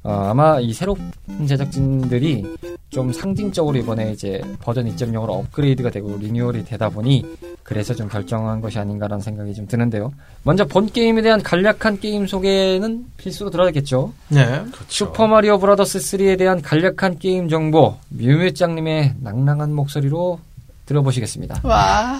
어, 0.02 0.28
아마 0.30 0.58
이 0.60 0.72
새로운 0.72 1.10
제작진들이 1.46 2.44
좀 2.88 3.12
상징적으로 3.12 3.78
이번에 3.78 4.12
이제 4.12 4.40
버전 4.60 4.86
2.0으로 4.86 5.28
업그레이드가 5.30 5.90
되고 5.90 6.16
리뉴얼이 6.16 6.64
되다 6.64 6.88
보니 6.88 7.24
그래서 7.62 7.94
좀 7.94 8.08
결정한 8.08 8.60
것이 8.60 8.78
아닌가라는 8.78 9.20
생각이 9.22 9.54
좀 9.54 9.66
드는데요. 9.68 10.12
먼저 10.42 10.64
본 10.64 10.86
게임에 10.90 11.22
대한 11.22 11.42
간략한 11.42 12.00
게임 12.00 12.26
소개는 12.26 13.06
필수로 13.18 13.50
들어야겠죠. 13.50 14.12
네. 14.28 14.64
슈퍼 14.88 15.26
마리오 15.26 15.58
브라더스 15.58 15.98
3에 15.98 16.38
대한 16.38 16.62
간략한 16.62 17.18
게임 17.18 17.48
정보 17.48 17.96
뮤뮤짱님의 18.08 19.16
낭낭한 19.20 19.72
목소리로 19.74 20.40
들어보시겠습니다. 20.86 21.60
와. 21.62 22.18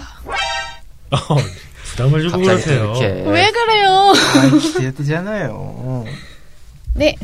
부담을 1.91 2.21
주고 2.21 2.37
그러세요. 2.37 2.93
이렇게 2.95 3.29
왜 3.29 3.51
그래요? 3.51 4.13
아, 4.15 4.57
기대되잖아요. 4.57 6.05
네. 6.93 7.15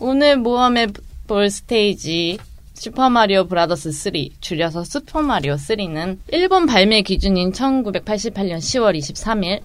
오늘 0.00 0.36
모험해 0.38 0.88
볼 1.26 1.50
스테이지 1.50 2.38
슈퍼마리오 2.74 3.46
브라더스 3.46 3.92
3, 3.92 4.12
줄여서 4.40 4.84
슈퍼마리오 4.84 5.54
3는 5.54 6.18
일본 6.28 6.66
발매 6.66 7.02
기준인 7.02 7.52
1988년 7.52 8.56
10월 8.58 8.98
23일 8.98 9.60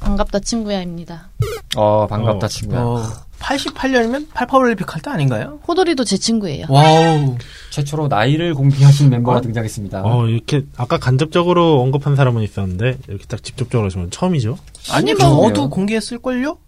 반갑다 0.00 0.40
친구야입니다. 0.40 1.28
어 1.76 2.06
반갑다 2.06 2.46
어, 2.46 2.48
친구야. 2.48 2.80
어, 2.82 3.02
88년이면 3.38 4.28
팔팔올림픽 4.34 4.94
할 4.94 5.00
때 5.02 5.10
아닌가요? 5.10 5.60
호돌이도 5.66 6.04
제 6.04 6.16
친구예요. 6.18 6.66
와우. 6.68 7.36
최초로 7.70 8.08
나이를 8.08 8.54
공개하신 8.54 9.08
멤버가 9.10 9.40
등장했습니다. 9.40 10.02
어, 10.04 10.26
이렇게 10.26 10.62
아까 10.76 10.98
간접적으로 10.98 11.80
언급한 11.80 12.16
사람은 12.16 12.42
있었는데 12.42 12.98
이렇게 13.08 13.24
딱 13.26 13.42
직접적으로 13.42 13.86
하시면 13.86 14.10
처음이죠. 14.10 14.58
아니, 14.92 15.14
뭐. 15.14 15.48
저도 15.48 15.70
공개했을걸요? 15.70 16.58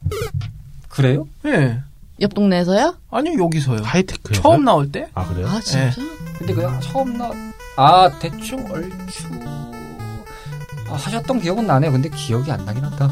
그래요? 0.89 1.27
예. 1.47 1.79
옆 2.23 2.35
동네에서요? 2.35 2.97
아니요, 3.11 3.45
여기서요. 3.45 3.81
하이테크 3.83 4.35
처음 4.35 4.65
나올 4.65 4.91
때? 4.91 5.09
아 5.13 5.27
그래요? 5.27 5.49
아 5.49 5.61
진짜? 5.61 5.91
근데 6.39 6.55
그냥 6.55 6.81
처음 6.81 7.19
나, 7.19 7.33
아, 7.77 8.09
대충 8.21 8.65
얼추, 8.71 9.29
아, 10.89 10.95
하셨던 10.95 11.41
기억은 11.41 11.67
나네요. 11.67 11.91
근데 11.91 12.09
기억이 12.09 12.51
안 12.51 12.65
나긴 12.65 12.85
한다. 12.85 13.11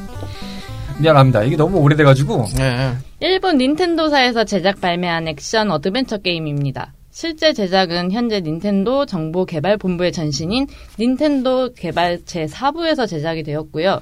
미안합니다. 1.00 1.42
이게 1.44 1.56
너무 1.56 1.78
오래돼가지고. 1.78 2.46
네. 2.56 2.94
일본 3.20 3.56
닌텐도사에서 3.58 4.44
제작 4.44 4.80
발매한 4.80 5.26
액션 5.26 5.70
어드벤처 5.70 6.18
게임입니다. 6.18 6.92
실제 7.10 7.52
제작은 7.52 8.12
현재 8.12 8.40
닌텐도 8.40 9.06
정보개발본부의 9.06 10.12
전신인 10.12 10.66
닌텐도 10.98 11.74
개발 11.74 12.18
제4부에서 12.24 13.08
제작이 13.08 13.42
되었고요. 13.42 14.00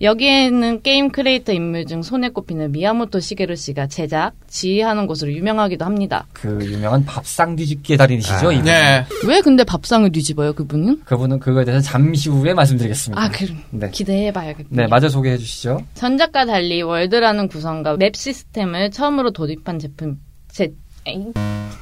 여기에는 0.00 0.82
게임 0.82 1.10
크리에이터 1.10 1.52
인물 1.52 1.86
중 1.86 2.02
손에 2.02 2.28
꼽히는 2.28 2.72
미야모토 2.72 3.20
시게루 3.20 3.56
씨가 3.56 3.86
제작, 3.86 4.32
지휘하는 4.46 5.06
것으로 5.06 5.32
유명하기도 5.32 5.84
합니다. 5.84 6.26
그 6.34 6.58
유명한 6.62 7.04
밥상 7.06 7.56
뒤집기의 7.56 7.96
달인이시죠? 7.96 8.48
아, 8.48 8.52
이분. 8.52 8.64
네. 8.66 9.06
왜 9.26 9.40
근데 9.40 9.64
밥상을 9.64 10.10
뒤집어요, 10.12 10.52
그분은? 10.52 11.00
그분은 11.04 11.38
그거에 11.38 11.64
대해서 11.64 11.82
잠시 11.82 12.28
후에 12.28 12.52
말씀드리겠습니다. 12.52 13.22
아, 13.22 13.30
그, 13.30 13.46
네. 13.70 13.90
기대해봐야겠네요. 13.90 14.66
네, 14.70 14.86
마저 14.86 15.08
소개해 15.08 15.38
주시죠. 15.38 15.80
전작과 15.94 16.44
달리 16.44 16.82
월드라는 16.82 17.48
구성과 17.48 17.96
맵 17.96 18.16
시스템을 18.16 18.90
처음으로 18.90 19.30
도입한 19.30 19.78
제품, 19.78 20.18
제, 20.48 20.72
에잉? 21.06 21.32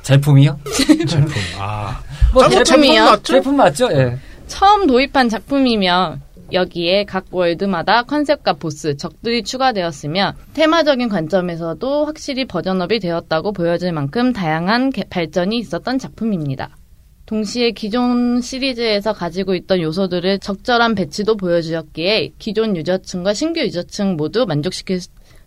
제품이요? 0.02 0.60
제품. 1.08 1.32
아 1.58 2.00
뭐, 2.32 2.48
제품이요? 2.48 3.22
제품 3.22 3.56
맞죠? 3.56 3.90
예. 3.90 4.18
처음 4.46 4.86
도입한 4.86 5.30
작품이며 5.30 6.18
여기에 6.52 7.04
각 7.04 7.26
월드마다 7.30 8.02
컨셉과 8.02 8.54
보스, 8.54 8.96
적들이 8.96 9.42
추가되었으며 9.42 10.34
테마적인 10.54 11.08
관점에서도 11.08 12.04
확실히 12.06 12.44
버전업이 12.44 13.00
되었다고 13.00 13.52
보여질 13.52 13.92
만큼 13.92 14.32
다양한 14.32 14.90
개- 14.90 15.04
발전이 15.08 15.56
있었던 15.58 15.98
작품입니다. 15.98 16.76
동시에 17.26 17.70
기존 17.70 18.42
시리즈에서 18.42 19.14
가지고 19.14 19.54
있던 19.54 19.80
요소들을 19.80 20.40
적절한 20.40 20.94
배치도 20.94 21.38
보여주었기에 21.38 22.32
기존 22.38 22.76
유저층과 22.76 23.32
신규 23.32 23.60
유저층 23.60 24.16
모두 24.16 24.44
만족시킬 24.46 25.00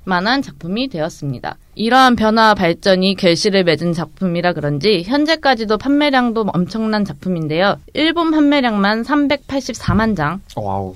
만한 0.08 0.42
작품이 0.42 0.88
되었습니다. 0.88 1.58
이러한 1.76 2.16
변화와 2.16 2.54
발전이 2.56 3.16
결실을 3.16 3.66
맺은 3.66 3.92
작품이라 3.92 4.54
그런지 4.54 5.04
현재까지도 5.04 5.78
판매량도 5.78 6.46
엄청난 6.54 7.04
작품인데요. 7.04 7.78
일본 7.94 8.32
판매량만 8.32 9.04
384만 9.04 10.16
장, 10.16 10.40
와우. 10.56 10.96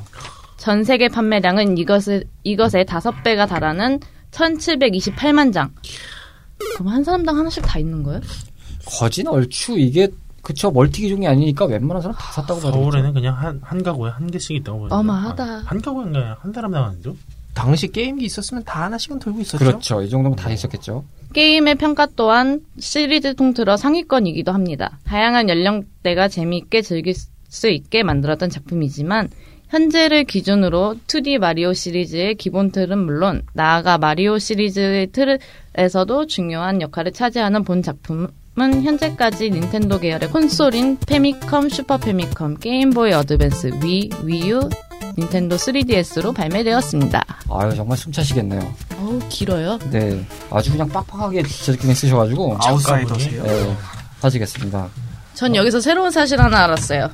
전 0.58 0.84
세계 0.86 1.10
판매량은 1.10 1.78
이것을, 1.78 2.24
이것의 2.43 2.86
5배가 2.86 3.50
달하는 3.50 4.00
1728만 4.32 5.52
장. 5.52 5.71
그럼 6.76 6.88
한 6.88 7.04
사람당 7.04 7.38
하나씩 7.38 7.63
다 7.63 7.80
있는 7.80 8.04
거예요? 8.04 8.21
거진 8.86 9.28
얼추 9.28 9.78
이게 9.78 10.08
그쵸 10.41 10.71
멀티 10.71 11.02
기종이 11.02 11.28
아니니까 11.28 11.65
웬만한 11.65 12.02
사람 12.02 12.15
다 12.15 12.32
샀다고 12.32 12.62
봐야 12.62 12.71
되겠죠. 12.71 12.82
서울에는 12.82 13.13
그냥 13.13 13.36
한, 13.38 13.60
한 13.62 13.84
가구에 13.84 14.10
한 14.10 14.32
개씩 14.32 14.56
있다고 14.58 14.88
봐요. 14.88 14.89
어마하다. 14.91 15.43
아, 15.43 15.63
한 15.65 15.82
그냥 15.82 16.36
한 16.39 16.54
사람 16.54 16.71
나가는죠? 16.71 17.15
당시 17.54 17.92
게임기 17.92 18.24
있었으면 18.26 18.64
다 18.64 18.84
하나씩은 18.84 19.20
들고 19.20 19.42
있었죠. 19.42 19.58
그렇죠. 19.58 20.02
이 20.02 20.10
정도면 20.10 20.36
다 20.36 20.50
있었겠죠. 20.50 21.04
게임의 21.34 21.76
평가 21.76 22.08
또한 22.16 22.62
시리즈 22.80 23.36
통틀어 23.36 23.78
상위권이기도 23.78 24.52
합니다. 24.52 25.00
다양한 25.06 25.50
연령대가 25.50 26.28
재미있게 26.28 26.82
즐길 26.82 27.14
수 27.48 27.70
있게 27.70 28.04
만들었던 28.04 28.50
작품이지만 28.50 29.30
현재를 29.70 30.26
기준으로 30.26 30.98
2D 31.08 31.40
마리오 31.40 31.74
시리즈의 31.74 32.36
기본 32.36 32.72
틀은 32.72 32.98
물론 32.98 33.44
나아가 33.54 33.98
마리오 33.98 34.38
시리즈의 34.38 35.12
틀에서도 35.12 36.28
중요한 36.28 36.82
역할을 36.82 37.14
차지하는 37.14 37.64
본 37.64 37.82
작품 37.82 38.28
은 38.60 38.84
현재까지 38.84 39.50
닌텐도 39.50 40.00
계열의 40.00 40.30
콘솔인 40.30 40.98
페미컴, 41.08 41.70
슈퍼 41.70 41.98
페미컴, 41.98 42.58
게임보이 42.58 43.14
어드밴스, 43.14 43.72
위, 43.82 44.10
위유, 44.24 44.70
닌텐도 45.18 45.56
3DS로 45.56 46.36
발매되었습니다. 46.36 47.24
아유 47.50 47.74
정말 47.76 47.98
숨차시겠네요. 47.98 48.74
어우 49.00 49.20
길어요. 49.30 49.80
네, 49.90 50.26
아주 50.50 50.72
그냥 50.72 50.90
빡빡하게 50.90 51.44
제작진이 51.44 51.96
쓰셔가지고 51.96 52.58
아웃사이더세요. 52.62 53.44
네, 53.44 53.76
하시겠습니다. 54.22 54.90
전 55.34 55.56
여기서 55.56 55.80
새로운 55.80 56.12
사실 56.12 56.40
하나 56.42 56.66
알았어요. 56.66 57.10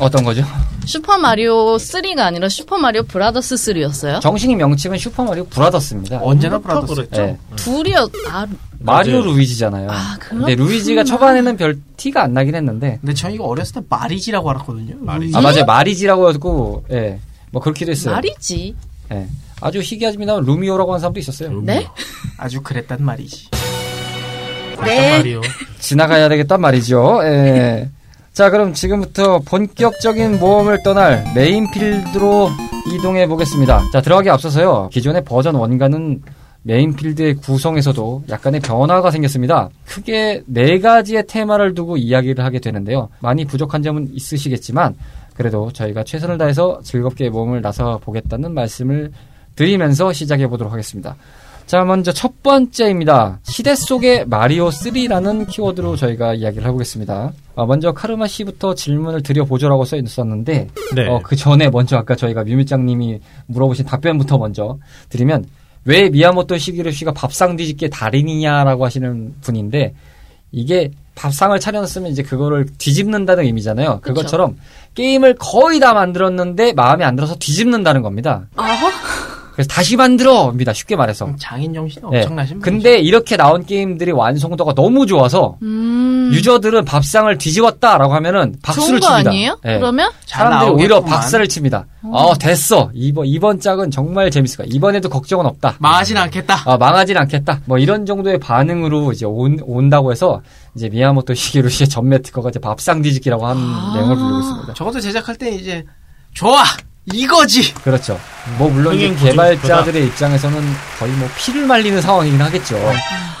어떤 0.00 0.24
거죠? 0.24 0.44
슈퍼 0.84 1.16
마리오 1.16 1.76
3가 1.76 2.20
아니라 2.20 2.48
슈퍼 2.48 2.76
마리오 2.76 3.02
브라더스 3.04 3.54
3였어요? 3.54 4.20
정식 4.20 4.54
명칭은 4.54 4.98
슈퍼 4.98 5.24
마리오 5.24 5.46
브라더스입니다. 5.46 6.20
언제나 6.22 6.58
브라더스. 6.58 6.94
그랬죠? 6.94 7.22
네. 7.22 7.38
둘이었, 7.56 8.10
아, 8.30 8.46
마리오 8.84 9.20
맞아요. 9.20 9.32
루이지잖아요. 9.32 9.88
아, 9.90 10.16
근데 10.18 10.54
그렇구나. 10.54 10.68
루이지가 10.70 11.04
초반에는 11.04 11.56
별 11.56 11.78
티가 11.96 12.22
안 12.22 12.34
나긴 12.34 12.54
했는데 12.54 12.98
근데 13.00 13.14
저 13.14 13.28
이거 13.30 13.44
어렸을 13.44 13.74
때 13.74 13.80
마리지라고 13.88 14.50
알았거든요. 14.50 14.96
마리지. 15.00 15.36
아 15.36 15.40
맞아요 15.40 15.64
마리지라고 15.64 16.28
해갖고 16.28 16.84
예, 16.92 17.18
뭐 17.50 17.62
그렇게도 17.62 17.90
했어요. 17.92 18.14
마리지. 18.14 18.74
예. 19.12 19.26
아주 19.60 19.80
희귀하지만 19.80 20.44
루미오라고 20.44 20.92
하는 20.92 21.00
사람도 21.00 21.20
있었어요. 21.20 21.60
네? 21.62 21.86
아주 22.36 22.60
그랬단 22.62 23.02
말이지. 23.04 23.48
네. 24.84 25.18
말이요. 25.18 25.40
지나가야 25.78 26.28
되겠단 26.28 26.60
말이죠. 26.60 27.20
예. 27.24 27.88
자, 28.32 28.48
그럼 28.50 28.72
지금부터 28.72 29.40
본격적인 29.40 30.38
모험을 30.38 30.82
떠날 30.82 31.22
메인 31.34 31.70
필드로 31.70 32.50
이동해 32.94 33.26
보겠습니다. 33.26 33.82
자, 33.92 34.00
들어가기 34.00 34.30
앞서서요. 34.30 34.88
기존의 34.90 35.24
버전 35.24 35.54
1과는 35.54 36.20
메인 36.64 36.94
필드의 36.94 37.34
구성에서도 37.34 38.24
약간의 38.28 38.60
변화가 38.60 39.10
생겼습니다. 39.10 39.68
크게 39.84 40.42
네 40.46 40.78
가지의 40.78 41.26
테마를 41.26 41.74
두고 41.74 41.96
이야기를 41.96 42.44
하게 42.44 42.60
되는데요. 42.60 43.08
많이 43.20 43.44
부족한 43.44 43.82
점은 43.82 44.08
있으시겠지만 44.12 44.94
그래도 45.34 45.72
저희가 45.72 46.04
최선을 46.04 46.38
다해서 46.38 46.80
즐겁게 46.82 47.30
모험을 47.30 47.62
나서 47.62 47.98
보겠다는 47.98 48.54
말씀을 48.54 49.12
드리면서 49.56 50.12
시작해 50.12 50.46
보도록 50.46 50.72
하겠습니다. 50.72 51.16
자, 51.66 51.84
먼저 51.84 52.12
첫 52.12 52.42
번째입니다. 52.42 53.38
시대 53.44 53.74
속의 53.74 54.26
마리오 54.26 54.68
3라는 54.68 55.48
키워드로 55.48 55.96
저희가 55.96 56.34
이야기를 56.34 56.66
해보겠습니다. 56.66 57.32
아, 57.54 57.66
먼저 57.66 57.92
카르마 57.92 58.26
씨부터 58.26 58.74
질문을 58.74 59.22
드려보죠라고 59.22 59.84
써 59.84 59.96
있었는데, 59.96 60.68
네. 60.94 61.08
어, 61.08 61.20
그 61.22 61.36
전에 61.36 61.70
먼저 61.70 61.96
아까 61.96 62.14
저희가 62.16 62.44
뮤미짱님이 62.44 63.20
물어보신 63.46 63.86
답변부터 63.86 64.38
먼저 64.38 64.78
드리면, 65.08 65.46
왜 65.84 66.08
미야모토 66.08 66.58
시기루 66.58 66.92
씨가 66.92 67.12
밥상 67.12 67.56
뒤집기의 67.56 67.90
달인이냐라고 67.90 68.84
하시는 68.84 69.34
분인데, 69.40 69.94
이게 70.52 70.90
밥상을 71.14 71.58
차려놨으면 71.58 72.10
이제 72.10 72.22
그거를 72.22 72.66
뒤집는다는 72.78 73.44
의미잖아요. 73.44 74.00
그것처럼 74.02 74.56
게임을 74.94 75.36
거의 75.38 75.80
다 75.80 75.92
만들었는데 75.94 76.72
마음에 76.74 77.04
안 77.04 77.16
들어서 77.16 77.34
뒤집는다는 77.36 78.02
겁니다. 78.02 78.46
아하? 78.56 78.90
그래서 79.52 79.68
다시 79.68 79.96
만들어입니다. 79.96 80.72
쉽게 80.72 80.96
말해서. 80.96 81.30
장인 81.38 81.74
정신이 81.74 82.04
네. 82.10 82.18
엄청나신 82.22 82.60
분이죠. 82.60 82.64
근데 82.64 82.98
이렇게 82.98 83.36
나온 83.36 83.64
게임들이 83.64 84.10
완성도가 84.12 84.74
너무 84.74 85.06
좋아서 85.06 85.56
음. 85.62 86.30
유저들은 86.32 86.84
밥상을 86.84 87.36
뒤집었다라고 87.38 88.14
하면은 88.14 88.54
박수를 88.62 89.00
좋은 89.00 89.00
거 89.00 89.06
칩니다. 89.16 89.30
아니에요? 89.30 89.58
네. 89.62 89.78
그러면? 89.78 90.10
잘 90.24 90.46
사람들이 90.46 90.70
오히려. 90.72 91.00
박수를 91.02 91.48
칩니다. 91.48 91.86
어 92.04 92.34
됐어 92.36 92.90
이번 92.94 93.26
이번 93.26 93.60
짝은 93.60 93.90
정말 93.90 94.30
재밌을 94.30 94.56
거야. 94.58 94.66
이번에도 94.70 95.08
걱정은 95.08 95.46
없다. 95.46 95.76
망하진 95.78 96.16
않겠다. 96.16 96.62
아, 96.64 96.76
망하진 96.76 97.16
않겠다. 97.16 97.60
뭐 97.66 97.78
이런 97.78 98.06
정도의 98.06 98.38
반응으로 98.40 99.12
이제 99.12 99.24
온, 99.26 99.58
온다고 99.62 100.10
해서 100.10 100.40
이제 100.74 100.88
미야모토 100.88 101.34
시게루 101.34 101.68
씨의 101.68 101.88
전매 101.88 102.20
특허가 102.22 102.48
이제 102.48 102.58
밥상 102.58 103.02
뒤집기라고 103.02 103.46
하는 103.46 103.62
아. 103.62 103.92
내용을 103.94 104.16
부르고 104.16 104.38
있습니다. 104.40 104.74
적어도 104.74 104.98
제작할 105.00 105.36
때 105.36 105.50
이제 105.50 105.84
좋아 106.34 106.62
이거지. 107.06 107.74
그렇죠. 107.74 108.18
뭐 108.58 108.68
물론 108.70 108.94
이제 108.94 109.14
개발자들의 109.14 110.06
입장에서는 110.06 110.62
거의 110.98 111.12
뭐 111.12 111.28
피를 111.36 111.66
말리는 111.66 112.00
상황이긴 112.00 112.40
하겠죠. 112.40 112.76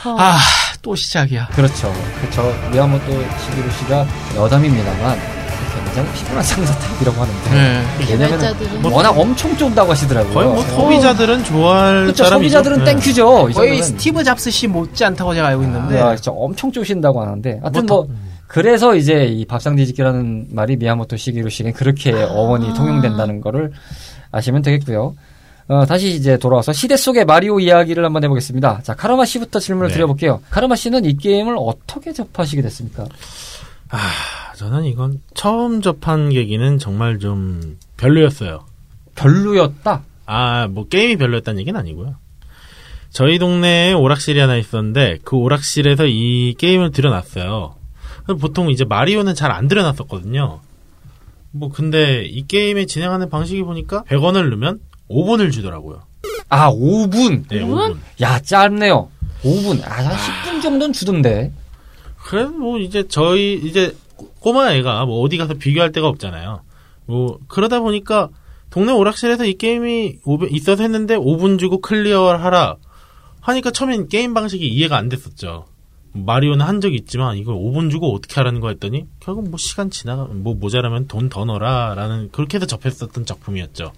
아 0.04 0.38
또 0.82 0.96
시작이야. 0.96 1.46
그렇죠. 1.54 1.92
그저 2.20 2.42
미야모토 2.72 3.06
시게루 3.06 3.70
씨가 3.78 4.04
여담입니다만 4.36 5.18
굉장히 5.84 6.12
피곤한 6.12 6.42
상사 6.42 6.74
타입이라고 6.76 7.22
하는데 7.22 7.50
네. 7.50 8.04
개발자들은 8.06 8.84
워낙 8.84 9.10
엄청 9.16 9.56
쫀다고 9.56 9.92
하시더라고요. 9.92 10.34
거의 10.34 10.46
뭐 10.48 10.58
어. 10.58 10.62
소비자들은 10.62 11.44
좋아할 11.44 12.02
그렇죠. 12.02 12.24
사람이죠. 12.24 12.48
소비자들은 12.58 12.84
네. 12.84 12.92
땡큐죠. 12.92 13.48
이 13.50 13.52
거의. 13.52 13.82
스티브 13.82 14.24
잡스 14.24 14.50
씨 14.50 14.66
못지 14.66 15.04
않다고 15.04 15.34
제가 15.34 15.48
알고 15.48 15.62
있는데 15.62 16.00
아, 16.00 16.16
진짜 16.16 16.32
엄청 16.32 16.72
쪼신다고 16.72 17.22
하는데 17.22 17.60
하여튼 17.62 17.86
뭐 17.86 18.06
뭐 18.06 18.31
그래서 18.52 18.94
이제 18.94 19.24
이 19.24 19.46
밥상 19.46 19.76
뒤집기라는 19.76 20.48
말이 20.50 20.76
미야모토 20.76 21.16
씨에게 21.16 21.72
그렇게 21.72 22.12
어원이 22.12 22.74
통용된다는 22.74 23.40
거를 23.40 23.72
아시면 24.30 24.60
되겠고요. 24.60 25.16
어, 25.68 25.86
다시 25.86 26.14
이제 26.14 26.36
돌아와서 26.36 26.74
시대 26.74 26.98
속의 26.98 27.24
마리오 27.24 27.60
이야기를 27.60 28.04
한번 28.04 28.24
해보겠습니다. 28.24 28.82
자, 28.82 28.94
카르마 28.94 29.24
씨부터 29.24 29.58
질문을 29.58 29.88
네. 29.88 29.94
드려볼게요. 29.94 30.42
카르마 30.50 30.76
씨는 30.76 31.06
이 31.06 31.16
게임을 31.16 31.56
어떻게 31.58 32.12
접하시게 32.12 32.60
됐습니까? 32.60 33.06
아, 33.88 33.98
저는 34.56 34.84
이건 34.84 35.22
처음 35.32 35.80
접한 35.80 36.28
계기는 36.28 36.78
정말 36.78 37.18
좀 37.18 37.78
별로였어요. 37.96 38.66
별로였다? 39.14 40.02
아, 40.26 40.66
뭐 40.66 40.88
게임이 40.88 41.16
별로였다는 41.16 41.58
얘기는 41.58 41.78
아니고요. 41.78 42.16
저희 43.08 43.38
동네에 43.38 43.94
오락실이 43.94 44.38
하나 44.38 44.56
있었는데 44.56 45.20
그 45.24 45.36
오락실에서 45.36 46.04
이 46.06 46.54
게임을 46.58 46.92
들여놨어요. 46.92 47.76
보통 48.40 48.70
이제 48.70 48.84
마리오는 48.84 49.34
잘 49.34 49.50
안 49.50 49.68
들여놨었거든요. 49.68 50.60
뭐 51.50 51.68
근데 51.70 52.24
이 52.24 52.46
게임의 52.46 52.86
진행하는 52.86 53.28
방식이 53.28 53.62
보니까 53.62 54.04
100원을 54.04 54.48
넣으면 54.50 54.80
5분을 55.10 55.52
주더라고요. 55.52 56.02
아, 56.48 56.70
5분! 56.70 57.48
네, 57.48 57.60
5분? 57.62 57.90
5분. 57.92 57.96
야, 58.22 58.38
짧네요. 58.38 59.08
5분. 59.42 59.84
아, 59.84 59.90
한 59.90 60.16
10분 60.16 60.62
정도는 60.62 60.92
주던데. 60.92 61.52
그래 62.24 62.44
뭐 62.44 62.78
이제 62.78 63.06
저희 63.08 63.54
이제 63.54 63.94
꼬마 64.38 64.72
애가 64.72 65.04
뭐 65.06 65.20
어디 65.22 65.36
가서 65.36 65.54
비교할 65.54 65.92
데가 65.92 66.06
없잖아요. 66.08 66.62
뭐 67.06 67.38
그러다 67.48 67.80
보니까 67.80 68.28
동네 68.70 68.92
오락실에서 68.92 69.44
이 69.44 69.54
게임이 69.54 70.20
5분 70.24 70.52
있어서 70.52 70.82
했는데 70.84 71.16
5분 71.16 71.58
주고 71.58 71.80
clear하라 71.80 72.76
하니까 73.40 73.70
처음엔 73.72 74.08
게임 74.08 74.32
방식이 74.34 74.66
이해가 74.66 74.96
안 74.96 75.08
됐었죠. 75.08 75.66
마리오는 76.14 76.64
한 76.64 76.80
적이 76.80 76.96
있지만 76.96 77.36
이걸 77.38 77.54
5분 77.56 77.90
주고 77.90 78.14
어떻게 78.14 78.34
하라는 78.36 78.60
거 78.60 78.68
했더니 78.68 79.06
결국 79.20 79.48
뭐 79.48 79.58
시간 79.58 79.90
지나가 79.90 80.24
뭐 80.24 80.54
모자라면 80.54 81.08
돈 81.08 81.28
더 81.28 81.44
넣어라라는 81.44 82.30
그렇게 82.32 82.56
해서 82.58 82.66
접했었던 82.66 83.24
작품이었죠. 83.24 83.92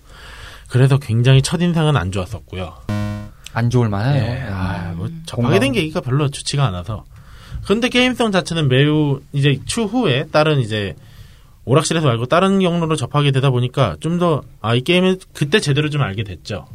그래서 0.68 0.98
굉장히 0.98 1.42
첫 1.42 1.60
인상은 1.60 1.96
안 1.96 2.12
좋았었고요. 2.12 2.74
안 3.52 3.70
좋을 3.70 3.88
만해요. 3.88 4.22
예, 4.24 4.46
아, 4.50 4.92
뭐 4.96 5.06
공감. 5.06 5.22
접하게 5.26 5.58
된 5.60 5.72
계기가 5.72 6.00
별로 6.00 6.28
좋지가 6.28 6.64
않아서. 6.66 7.04
근데 7.66 7.88
게임성 7.88 8.30
자체는 8.32 8.68
매우 8.68 9.20
이제 9.32 9.60
추후에 9.64 10.26
다른 10.30 10.60
이제 10.60 10.94
오락실에서 11.64 12.06
말고 12.06 12.26
다른 12.26 12.60
경로로 12.60 12.94
접하게 12.96 13.30
되다 13.30 13.50
보니까 13.50 13.96
좀 14.00 14.18
더 14.18 14.42
아 14.60 14.74
이 14.74 14.82
게임을 14.82 15.18
그때 15.32 15.60
제대로 15.60 15.88
좀 15.88 16.02
알게 16.02 16.24
됐죠. 16.24 16.66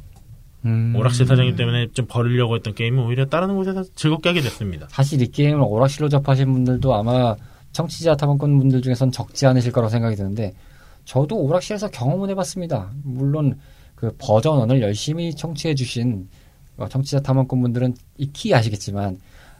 음. 0.65 0.93
오락실 0.95 1.25
사장님 1.25 1.55
때문에 1.55 1.87
좀 1.93 2.05
버리려고 2.07 2.55
했던 2.55 2.73
게임을 2.73 3.03
오히려 3.03 3.25
다른 3.25 3.55
곳에서 3.55 3.83
즐겁게 3.95 4.29
하게 4.29 4.41
됐습니다. 4.41 4.87
사실 4.89 5.21
이 5.21 5.27
게임을 5.27 5.61
오락실로 5.61 6.09
접하신 6.09 6.51
분들도 6.51 6.93
아마 6.93 7.35
청취자 7.71 8.15
탐험꾼 8.15 8.57
분들 8.57 8.81
중에선 8.81 9.11
적지 9.11 9.45
않으실 9.45 9.71
거라고 9.71 9.89
생각이 9.89 10.15
드는데 10.15 10.53
저도 11.05 11.37
오락실에서 11.37 11.89
경험은 11.91 12.29
해봤습니다. 12.31 12.91
물론 13.03 13.57
그 13.95 14.13
버전 14.17 14.67
1을 14.67 14.81
열심히 14.81 15.33
청취해 15.33 15.75
주신 15.75 16.27
어, 16.77 16.87
청취자 16.87 17.21
탐험꾼 17.21 17.61
분들은 17.61 17.95
익히 18.17 18.53
아시겠지만 18.53 19.17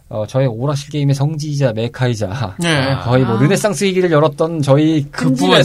어, 0.10 0.26
저의 0.26 0.48
오락실 0.48 0.90
게임의 0.90 1.14
성지이자 1.14 1.74
메카이자 1.74 2.56
네. 2.60 2.96
거의 3.04 3.24
뭐 3.24 3.38
아. 3.38 3.42
르네상스 3.42 3.84
위기를 3.84 4.12
열었던 4.12 4.62
저희 4.62 5.04
큰그 5.12 5.46
예, 5.46 5.60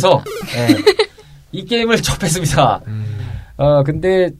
이 1.53 1.65
게임을 1.65 2.03
접했습니다. 2.03 2.83
어, 3.57 3.83
근데 3.85 4.31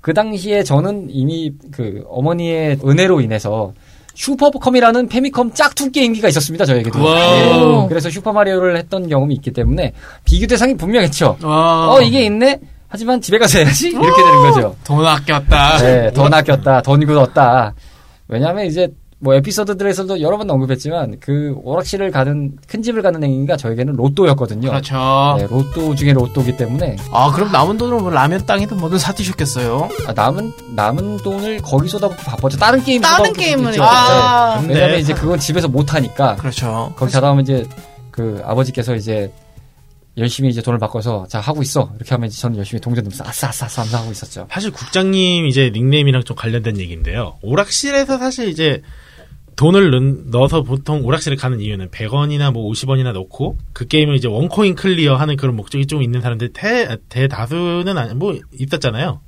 그 0.00 0.14
당시에 0.14 0.62
저는 0.62 1.08
이미 1.10 1.52
그 1.72 2.04
어머니의 2.08 2.78
은혜로 2.84 3.20
인해서 3.20 3.72
슈퍼컴이라는 4.14 5.08
페미컴 5.08 5.52
짝퉁 5.54 5.92
게임기가 5.92 6.28
있었습니다, 6.28 6.64
저에게도. 6.64 6.98
예, 6.98 7.86
그래서 7.88 8.10
슈퍼 8.10 8.32
마리오를 8.32 8.76
했던 8.76 9.08
경험이 9.08 9.34
있기 9.36 9.52
때문에 9.52 9.92
비교 10.24 10.46
대상이 10.46 10.76
분명했죠. 10.76 11.38
와. 11.42 11.94
어, 11.94 12.00
이게 12.00 12.24
있네? 12.24 12.58
하지만 12.88 13.20
집에 13.20 13.38
가서 13.38 13.58
해야지? 13.58 13.90
이렇게 13.90 14.22
되는 14.22 14.40
거죠. 14.40 14.74
돈 14.82 15.06
아꼈다. 15.06 15.78
네, 15.78 16.12
돈 16.12 16.32
아꼈다, 16.34 16.82
돈 16.82 17.04
굳었다. 17.06 17.74
왜냐하면 18.28 18.66
이제 18.66 18.88
뭐 19.20 19.34
에피소드들에서도 19.34 20.20
여러 20.20 20.36
번 20.38 20.48
언급했지만 20.48 21.16
그 21.18 21.54
오락실을 21.64 22.12
가는 22.12 22.56
큰 22.68 22.82
집을 22.82 23.02
가는 23.02 23.22
행위가 23.22 23.56
저에게는 23.56 23.94
로또였거든요. 23.94 24.68
그렇죠. 24.70 25.36
네, 25.38 25.46
로또 25.48 25.96
중에 25.96 26.12
로또기 26.12 26.56
때문에 26.56 26.96
아, 27.10 27.32
그럼 27.32 27.50
남은 27.50 27.78
돈으로 27.78 28.00
뭐 28.00 28.10
라면 28.10 28.46
땅이든 28.46 28.76
뭐든 28.76 28.98
사 28.98 29.12
드셨겠어요? 29.12 29.88
아, 30.06 30.12
남은 30.12 30.52
남은 30.76 31.16
돈을 31.18 31.62
거기 31.62 31.88
쏟아붓고 31.88 32.22
바빠죠. 32.22 32.58
다른 32.58 32.82
게임 32.84 33.02
다른 33.02 33.32
게임을 33.32 33.72
있죠. 33.72 33.82
아, 33.82 34.60
네. 34.60 34.74
왜냐면 34.74 35.00
이제 35.00 35.12
그건 35.14 35.40
집에서 35.40 35.66
못 35.66 35.94
하니까 35.94 36.36
그렇죠. 36.36 36.92
거기 36.96 37.10
가다 37.10 37.30
보면 37.30 37.42
이제 37.42 37.66
그 38.12 38.40
아버지께서 38.44 38.94
이제 38.94 39.32
열심히 40.16 40.50
이제 40.50 40.62
돈을 40.62 40.78
바꿔서 40.78 41.26
자 41.28 41.40
하고 41.40 41.62
있어 41.62 41.90
이렇게 41.96 42.10
하면 42.10 42.28
이제 42.28 42.40
저는 42.40 42.56
열심히 42.56 42.80
동전 42.80 43.02
넣으면서 43.02 43.24
아싸 43.26 43.48
아싸 43.48 43.66
아싸 43.66 43.82
하면서 43.82 43.98
하고 43.98 44.12
있었죠. 44.12 44.46
사실 44.48 44.70
국장님 44.70 45.46
이제 45.46 45.70
닉네임이랑 45.74 46.22
좀 46.22 46.36
관련된 46.36 46.78
얘기인데요. 46.78 47.38
오락실에서 47.42 48.18
사실 48.18 48.48
이제 48.48 48.82
돈을 49.58 49.90
넣, 50.30 50.40
어서 50.40 50.62
보통 50.62 51.04
오락실에 51.04 51.34
가는 51.34 51.60
이유는 51.60 51.88
100원이나 51.88 52.52
뭐 52.52 52.70
50원이나 52.70 53.12
넣고 53.12 53.58
그 53.72 53.88
게임을 53.88 54.14
이제 54.14 54.28
one 54.28 54.49
coin 54.49 54.76
clear 54.76 55.16
하는 55.16 55.36
그런 55.36 55.56
목적이 55.56 55.86
좀 55.86 56.00
있는 56.00 56.20
사람들 56.20 56.52
대, 56.52 56.96
대다수는 57.08 57.98
아니, 57.98 58.14
뭐 58.14 58.38
있었잖아요. 58.52 59.20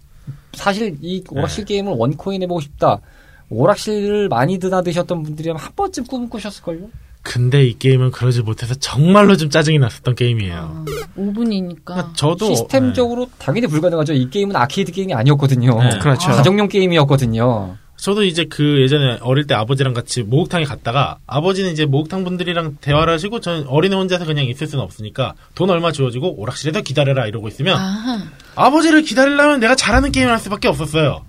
사실 0.52 0.96
이 1.02 1.24
오락실 1.28 1.64
네. 1.64 1.74
게임을 1.74 1.94
one 1.96 2.16
coin 2.16 2.42
해보고 2.44 2.60
싶다. 2.60 3.00
오락실을 3.48 4.28
많이 4.28 4.58
드나드셨던 4.60 5.24
분들이라면 5.24 5.60
한 5.60 5.72
번쯤 5.74 6.04
꿈 6.04 6.28
꾸셨을걸요? 6.28 6.90
근데 7.22 7.66
이 7.66 7.76
게임은 7.76 8.12
그러지 8.12 8.42
못해서 8.42 8.74
정말로 8.74 9.36
좀 9.36 9.50
짜증이 9.50 9.80
났었던 9.80 10.14
게임이에요. 10.14 10.54
아, 10.54 10.84
5분이니까. 11.18 11.84
그러니까 11.84 12.12
저도 12.14 12.46
시스템적으로 12.46 13.28
당연히 13.38 13.66
불가능하죠. 13.66 14.12
이 14.12 14.30
게임은 14.30 14.54
아케이드 14.54 14.92
게임이 14.92 15.12
아니었거든요. 15.12 15.82
네. 15.82 15.98
그렇죠. 15.98 16.28
가정용 16.28 16.68
게임이었거든요. 16.68 17.76
저도 18.00 18.24
이제 18.24 18.44
그 18.44 18.80
예전에 18.80 19.18
어릴 19.20 19.46
때 19.46 19.54
아버지랑 19.54 19.92
같이 19.92 20.22
목욕탕에 20.22 20.64
갔다가 20.64 21.18
아버지는 21.26 21.70
이제 21.72 21.84
목욕탕 21.84 22.24
분들이랑 22.24 22.78
대화를 22.80 23.12
하시고 23.12 23.40
저는 23.40 23.66
어린애 23.68 23.94
혼자서 23.96 24.24
그냥 24.24 24.46
있을 24.46 24.66
수는 24.66 24.82
없으니까 24.82 25.34
돈 25.54 25.68
얼마 25.70 25.92
주어지고 25.92 26.40
오락실에서 26.40 26.80
기다려라 26.80 27.26
이러고 27.26 27.48
있으면 27.48 27.76
아, 27.78 28.30
아버지를 28.56 29.02
기다리려면 29.02 29.60
내가 29.60 29.74
잘하는 29.74 30.12
게임을 30.12 30.32
할 30.32 30.38
수밖에 30.38 30.68
없었어요. 30.68 31.24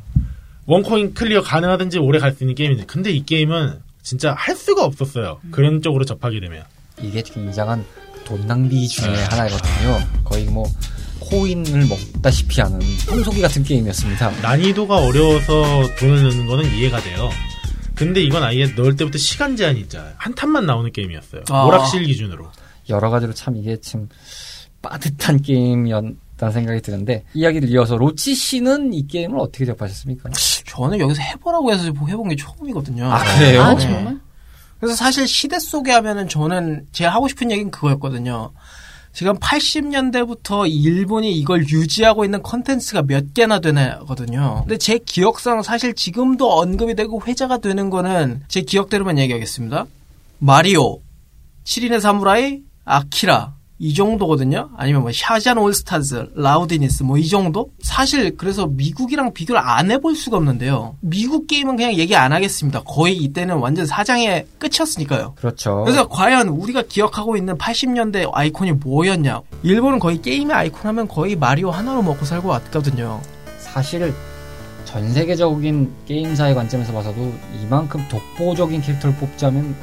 one 0.65 0.86
coin 0.86 1.13
clear 1.13 1.41
가능하든지 1.41 1.99
오래 1.99 2.19
갈 2.19 2.33
수 2.35 2.43
있는 2.43 2.55
게임인데 2.55 2.85
근데 2.85 3.11
이 3.11 3.25
게임은 3.25 3.79
진짜 4.01 4.33
할 4.33 4.55
수가 4.55 4.85
없었어요. 4.85 5.39
그런 5.51 5.81
쪽으로 5.81 6.05
접하게 6.05 6.39
되면. 6.39 6.63
이게 7.01 7.21
굉장한 7.21 7.83
돈 8.23 8.47
낭비 8.47 8.87
중에 8.87 9.11
네. 9.11 9.23
하나거든요. 9.25 9.99
거의 10.23 10.45
뭐 10.45 10.65
코인을 11.31 11.87
먹다시피 11.87 12.59
하는 12.61 12.79
청소기 13.09 13.41
같은 13.41 13.63
게임이었습니다. 13.63 14.41
난이도가 14.41 14.97
어려워서 14.97 15.95
돈을 15.97 16.23
넣는 16.23 16.45
거는 16.45 16.65
이해가 16.75 16.99
돼요. 16.99 17.29
근데 17.95 18.21
이건 18.21 18.43
아예 18.43 18.65
넣을 18.75 18.95
때부터 18.97 19.17
시간 19.17 19.55
제한이 19.55 19.79
있잖아요. 19.81 20.13
한 20.17 20.35
탄만 20.35 20.65
나오는 20.65 20.91
게임이었어요. 20.91 21.43
아. 21.49 21.63
오락실 21.63 22.03
기준으로. 22.03 22.51
여러 22.89 23.09
가지로 23.09 23.33
참 23.33 23.55
이게 23.55 23.79
참 23.79 24.09
빠듯한 24.81 25.41
게임이었다는 25.41 26.51
생각이 26.51 26.81
드는데 26.81 27.23
이야기를 27.33 27.69
이어서 27.69 27.95
로치 27.95 28.35
씨는 28.35 28.93
이 28.93 29.07
게임을 29.07 29.39
어떻게 29.39 29.65
접하셨습니까? 29.65 30.29
저는 30.67 30.99
여기서 30.99 31.21
해보라고 31.21 31.71
해서 31.71 31.85
해본 31.85 32.29
게 32.29 32.35
처음이거든요. 32.35 33.05
아 33.05 33.23
그래요? 33.35 33.61
아, 33.61 33.73
네. 33.75 33.81
정말? 33.81 34.19
그래서 34.79 34.95
사실 34.95 35.27
시대 35.27 35.59
속에 35.59 35.91
하면은 35.91 36.27
저는 36.27 36.87
제가 36.91 37.11
하고 37.13 37.27
싶은 37.27 37.51
얘기는 37.51 37.69
그거였거든요. 37.71 38.51
지금 39.13 39.37
80년대부터 39.37 40.69
일본이 40.71 41.33
이걸 41.33 41.67
유지하고 41.67 42.23
있는 42.23 42.41
컨텐츠가 42.41 43.03
몇 43.03 43.33
개나 43.33 43.59
되나거든요. 43.59 44.61
근데 44.63 44.77
제 44.77 44.97
기억상 44.97 45.61
사실 45.61 45.93
지금도 45.93 46.51
언급이 46.51 46.95
되고 46.95 47.21
회자가 47.25 47.57
되는 47.57 47.89
거는 47.89 48.43
제 48.47 48.61
기억대로만 48.61 49.17
얘기하겠습니다. 49.19 49.85
마리오, 50.39 51.01
7인의 51.65 51.99
사무라이, 51.99 52.61
아키라 52.85 53.55
이 53.83 53.95
정도거든요. 53.95 54.69
아니면 54.77 55.01
뭐 55.01 55.11
샤잔 55.11 55.57
올스타즈, 55.57 56.33
라우디니스 56.35 57.01
뭐 57.01 57.17
이 57.17 57.27
정도? 57.27 57.71
사실 57.81 58.37
그래서 58.37 58.67
미국이랑 58.67 59.33
비교를 59.33 59.59
안 59.59 59.89
해볼 59.89 60.15
수가 60.15 60.37
없는데요. 60.37 60.97
미국 61.01 61.47
게임은 61.47 61.77
그냥 61.77 61.93
얘기 61.95 62.15
안 62.15 62.31
하겠습니다. 62.31 62.83
거의 62.83 63.17
이때는 63.17 63.55
완전 63.57 63.87
사장의 63.87 64.45
끝이었으니까요. 64.59 65.33
그렇죠. 65.35 65.83
그래서 65.83 66.07
과연 66.07 66.49
우리가 66.49 66.83
기억하고 66.83 67.35
있는 67.37 67.57
80년대 67.57 68.29
아이콘이 68.31 68.73
뭐였냐? 68.73 69.41
일본은 69.63 69.97
거의 69.97 70.21
게임의 70.21 70.55
아이콘 70.55 70.81
하면 70.87 71.07
거의 71.07 71.35
마리오 71.35 71.71
하나로 71.71 72.03
먹고 72.03 72.23
살고 72.23 72.49
왔거든요. 72.49 73.19
사실 73.57 74.13
전 74.85 75.11
세계적인 75.11 75.91
게임사의 76.07 76.53
관점에서 76.53 76.93
봐서도 76.93 77.33
이만큼 77.63 78.05
독보적인 78.09 78.81
캐릭터를 78.81 79.15
뽑자면 79.15 79.73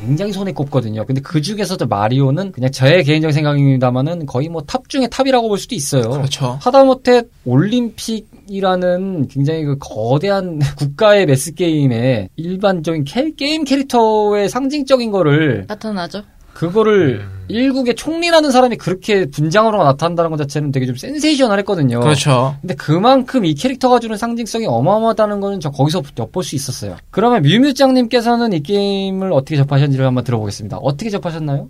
굉장히 0.00 0.32
손에 0.32 0.52
꼽거든요. 0.52 1.04
근데 1.06 1.20
그 1.20 1.40
중에서도 1.40 1.86
마리오는 1.86 2.52
그냥 2.52 2.70
저의 2.70 3.02
개인적인 3.04 3.32
생각입니다만은 3.32 4.26
거의 4.26 4.48
뭐 4.48 4.62
top 4.66 4.88
중에 4.88 5.06
top이라고 5.08 5.48
볼 5.48 5.58
수도 5.58 5.74
있어요. 5.74 6.10
그렇죠. 6.10 6.58
하다못해 6.60 7.22
올림픽이라는 7.44 9.28
굉장히 9.28 9.64
그 9.64 9.76
거대한 9.78 10.58
국가의 10.78 11.26
매스 11.26 11.54
게임에 11.54 12.28
일반적인 12.36 13.04
캐- 13.04 13.30
게임 13.32 13.64
캐릭터의 13.64 14.48
상징적인 14.48 15.10
거를 15.10 15.64
나타나죠. 15.68 16.22
그거를 16.56 17.20
음. 17.20 17.44
일국의 17.48 17.94
총리라는 17.94 18.50
사람이 18.50 18.76
그렇게 18.76 19.26
분장으로 19.26 19.84
나타난다는 19.84 20.30
것 20.30 20.38
자체는 20.38 20.72
되게 20.72 20.86
좀 20.86 20.96
센세이셔널했거든요. 20.96 22.00
그렇죠. 22.00 22.56
근데 22.62 22.74
그만큼 22.74 23.44
이 23.44 23.54
캐릭터가 23.54 24.00
주는 24.00 24.16
상징성이 24.16 24.64
어마어마하다는 24.66 25.40
거는 25.40 25.60
저 25.60 25.70
거기서 25.70 26.02
엿볼 26.18 26.42
수 26.42 26.56
있었어요. 26.56 26.96
그러면 27.10 27.42
뮤뮤짱님께서는 27.42 28.54
이 28.54 28.62
게임을 28.62 29.32
어떻게 29.32 29.56
접하셨는지를 29.56 30.06
한번 30.06 30.24
들어보겠습니다. 30.24 30.78
어떻게 30.78 31.10
접하셨나요? 31.10 31.68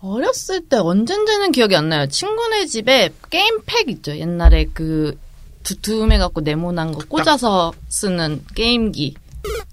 어렸을 0.00 0.60
때 0.68 0.76
언젠지는 0.76 1.50
기억이 1.50 1.74
안 1.74 1.88
나요. 1.88 2.06
친구네 2.06 2.66
집에 2.66 3.10
게임팩 3.30 3.90
있죠. 3.90 4.16
옛날에 4.16 4.66
그 4.72 5.18
두툼해갖고 5.64 6.42
네모난 6.42 6.92
거 6.92 7.00
꽂아서 7.06 7.72
쓰는 7.88 8.42
게임기. 8.54 9.14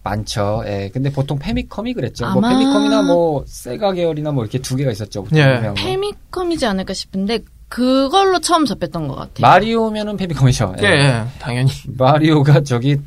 많죠. 0.04 0.64
예. 0.66 0.90
근데 0.94 1.12
보통 1.12 1.38
페미컴이 1.38 1.94
그랬죠. 1.94 2.26
뭐 2.32 2.38
아마- 2.38 2.50
페미컴이나 2.58 3.02
뭐 3.04 3.44
세가 3.48 3.94
계열이나 3.94 4.32
뭐 4.32 4.44
이렇게 4.44 4.60
두 4.60 4.76
개가 4.76 4.92
있었죠. 4.92 5.24
보통 5.24 5.38
예. 5.40 5.74
페미컴이지 5.76 6.66
않을까 6.66 6.94
싶은데 6.94 7.40
그걸로 7.70 8.40
처음 8.40 8.66
접했던 8.66 9.08
것 9.08 9.16
같아요. 9.16 9.42
마리오면은 9.42 10.16
페미컴이죠. 10.18 10.76
예, 10.82 10.86
예, 10.88 11.24
당연히. 11.40 11.70
마리오가 11.98 12.62
저기 12.62 12.98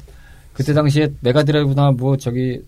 그때 0.52 0.74
당시에 0.74 1.08
메가드라이브나 1.20 1.92
뭐 1.92 2.18
저기 2.18 2.60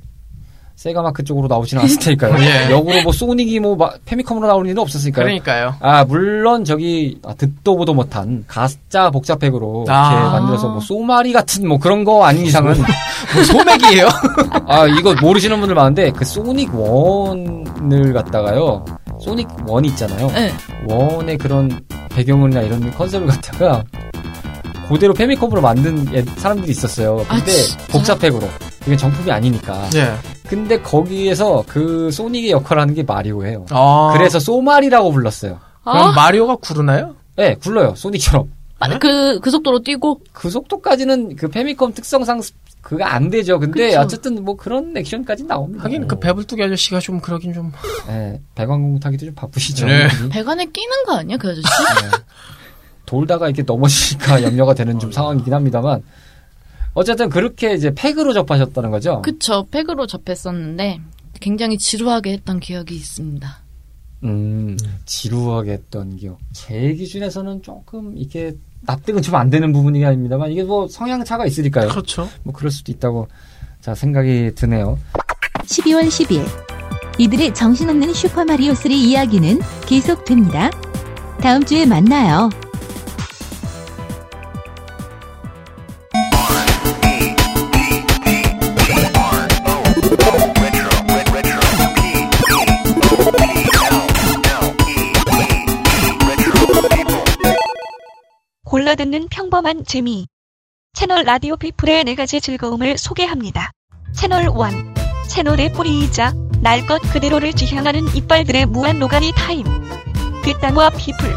세가마크 0.83 1.23
쪽으로 1.23 1.47
나오지는 1.47 1.83
않았을 1.83 1.99
테니까요. 2.01 2.35
예. 2.42 2.71
역으로 2.73 3.03
뭐 3.05 3.12
소닉이 3.12 3.61
뭐 3.61 3.77
마- 3.77 3.92
페미컴으로 4.05 4.49
나올 4.49 4.66
일은 4.66 4.79
없었으니까요. 4.79 5.25
그러니까요. 5.25 5.75
아 5.81 6.05
물론 6.05 6.64
저기 6.64 7.21
아, 7.25 7.35
듣도 7.35 7.77
보도 7.77 7.95
못한 7.95 8.42
가짜 8.49 9.09
복잡팩으로 9.11 9.85
이렇게 9.87 9.92
아. 9.92 10.31
만들어서 10.40 10.68
뭐 10.71 10.81
소마리 10.81 11.33
같은 11.33 11.68
뭐 11.68 11.79
그런 11.79 12.03
거 12.03 12.25
아닌 12.25 12.47
이상은 12.47 12.75
뭐 12.77 13.45
소맥이에요? 13.45 14.09
아 14.66 14.87
이거 14.87 15.14
모르시는 15.21 15.59
분들 15.61 15.75
많은데 15.77 16.11
그 16.11 16.25
소닉 16.25 16.75
원을 16.75 18.12
갖다가요 18.12 18.85
소닉 19.21 19.47
원 19.68 19.85
있잖아요 19.85 20.27
네. 20.33 20.53
원의 20.88 21.38
그런 21.38 21.81
배경이나 22.11 22.61
이런 22.62 22.90
컨셉을 22.90 23.29
갖다가 23.29 23.85
그대로 24.88 25.15
페미컴으로 25.15 25.61
만든 25.61 26.06
애- 26.13 26.25
사람들이 26.38 26.73
있었어요 26.73 27.25
아, 27.29 27.37
근데 27.37 27.52
진짜? 27.52 27.87
복잡팩으로 27.87 28.48
이게 28.87 28.96
정품이 28.96 29.31
아니니까 29.31 29.88
예. 29.94 30.13
근데 30.49 30.81
거기에서 30.81 31.65
그 31.69 32.11
소닉의 32.11 32.51
역할을 32.51 32.83
하는 32.83 32.95
게 32.95 33.03
마리오예요 33.03 33.67
아. 33.71 34.11
그래서 34.15 34.38
소마리라고 34.38 35.13
불렀어요 35.13 35.59
그럼 35.85 35.97
아, 36.09 36.13
마리오가 36.13 36.57
구르나요? 36.57 37.15
네 37.37 37.55
굴러요 37.57 37.95
소닉처럼 37.97 38.51
아, 38.85 38.99
그, 38.99 39.38
그 39.38 39.53
속도로 39.53 39.85
뛰고. 39.85 40.21
그 40.33 40.51
속도까지는 40.51 41.37
그 41.37 41.47
페미컴 41.47 41.95
특성상 41.95 42.43
스- 42.43 42.53
그거 42.81 43.05
안 43.05 43.31
되죠. 43.31 43.61
근데 43.61 43.90
그쵸. 43.90 44.01
어쨌든 44.01 44.45
뭐 44.45 44.57
그런 44.57 44.97
액션까지 44.97 45.45
나옵니다. 45.45 45.85
하긴 45.85 46.09
그 46.09 46.19
배불뚝이 46.19 46.65
아저씨가 46.65 46.99
좀 46.99 47.21
그러긴 47.21 47.53
좀. 47.55 47.71
네, 48.09 48.40
배관공 48.57 48.99
타기도 48.99 49.27
좀 49.27 49.37
바쁘시죠. 49.37 49.87
네. 49.87 50.09
배관에 50.33 50.65
끼는 50.67 51.05
거 51.07 51.15
아니야, 51.15 51.37
그 51.37 51.51
아저씨? 51.53 51.63
네. 51.63 52.19
돌다가 53.07 53.47
이렇게 53.47 53.63
넘어지니까 53.63 54.43
염려가 54.43 54.75
되는 54.75 54.99
좀 54.99 55.13
상황이긴 55.13 55.55
합니다만 55.55 56.03
어쨌든 56.95 57.29
그렇게 57.31 57.75
이제 57.75 57.93
팩으로 57.95 58.33
접하셨다는 58.33 58.90
거죠. 58.90 59.23
그쵸, 59.23 59.67
팩으로 59.71 60.07
접했었는데 60.07 61.01
굉장히 61.40 61.79
지루하게 61.79 62.33
했던 62.33 62.61
기억이 62.61 62.95
있습니다. 62.95 63.59
음, 64.25 64.77
지루하게 65.07 65.73
했던 65.73 66.17
기억. 66.17 66.38
제 66.53 66.93
기준에서는 66.95 67.63
조금 67.63 68.13
이게 68.17 68.53
납득은 68.83 69.23
좀 69.23 69.35
안 69.37 69.51
되는 69.51 69.73
부분이 69.73 70.05
아닙니다만 70.05 70.53
이게 70.53 70.63
뭐 70.63 70.87
성향 70.88 71.25
차가 71.25 71.47
있으니까요. 71.47 71.88
그렇죠. 71.88 72.29
뭐 72.43 72.53
그럴 72.53 72.71
수도 72.71 72.93
있다고 72.93 73.29
자 73.81 73.95
생각이 73.95 74.53
드네요. 74.55 74.99
12월 75.65 76.07
10일 76.09 76.45
이들의 77.19 77.55
정신없는 77.55 78.13
슈퍼마리오 78.15 78.75
3 78.75 78.93
이야기는 78.93 79.61
계속됩니다. 79.87 80.71
다음 81.40 81.65
주에 81.65 81.85
만나요. 81.87 82.49
듣는 99.03 99.27
평범한 99.29 99.85
재미. 99.85 100.29
채널 100.92 101.25
라디오 101.25 101.57
피플의 101.57 102.05
네 102.05 102.15
가지 102.15 102.40
즐거움을 102.40 102.96
소개합니다. 102.96 103.73
채널 104.15 104.42
1. 104.44 104.50
채널의 105.29 105.73
뿌리이자 105.73 106.33
날 106.61 106.87
것 106.87 107.03
그대로를 107.13 107.53
지향하는 107.53 108.15
이빨들의 108.15 108.67
무한 108.67 109.00
노가리 109.00 109.33
타임. 109.33 109.65
뒷땅과 110.44 110.90
피플. 110.90 111.35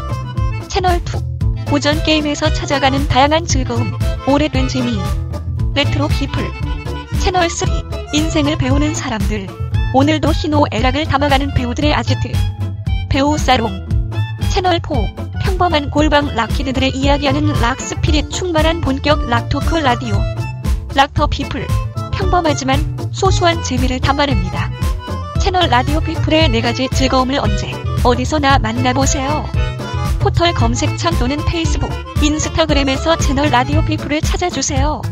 채널 0.68 0.98
2. 0.98 1.64
고전 1.68 2.00
게임에서 2.04 2.52
찾아가는 2.52 3.08
다양한 3.08 3.46
즐거움. 3.46 3.92
오래된 4.28 4.68
재미. 4.68 4.96
레트로 5.74 6.06
피플. 6.06 6.44
채널 7.18 7.50
3. 7.50 7.68
인생을 8.12 8.58
배우는 8.58 8.94
사람들. 8.94 9.48
오늘도 9.92 10.30
희노애락을 10.30 11.06
담아가는 11.06 11.52
배우들의 11.54 11.92
아지트. 11.92 12.30
배우 13.10 13.36
살롱. 13.36 13.95
채널 14.50 14.80
4. 14.80 15.40
평범한 15.42 15.90
골방 15.90 16.34
rock 16.34 16.51
kid들의 16.51 16.90
이야기하는 16.90 17.52
rock 17.60 17.88
spirit 17.88 18.30
충만한 18.30 18.80
본격 18.80 19.28
rock 19.28 19.52
talk 19.52 19.76
라디오. 19.76 20.16
락터 20.94 21.26
피플. 21.26 21.66
평범하지만 22.12 23.10
소소한 23.12 23.62
재미를 23.62 24.00
담아냅니다. 24.00 24.70
채널 25.40 25.68
라디오 25.68 26.00
피플의 26.00 26.50
네 26.50 26.60
가지 26.60 26.88
즐거움을 26.88 27.38
언제, 27.38 27.72
어디서나 28.02 28.58
만나보세요. 28.58 29.44
포털 30.20 30.52
검색창 30.54 31.18
또는 31.18 31.36
페이스북, 31.46 31.90
인스타그램에서 32.22 33.16
채널 33.18 33.50
라디오 33.50 33.84
피플을 33.84 34.22
찾아주세요. 34.22 35.02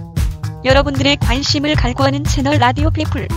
여러분들의 0.64 1.18
관심을 1.18 1.74
갈구하는 1.74 2.24
채널 2.24 2.56
라디오 2.56 2.90
피플. 2.90 3.28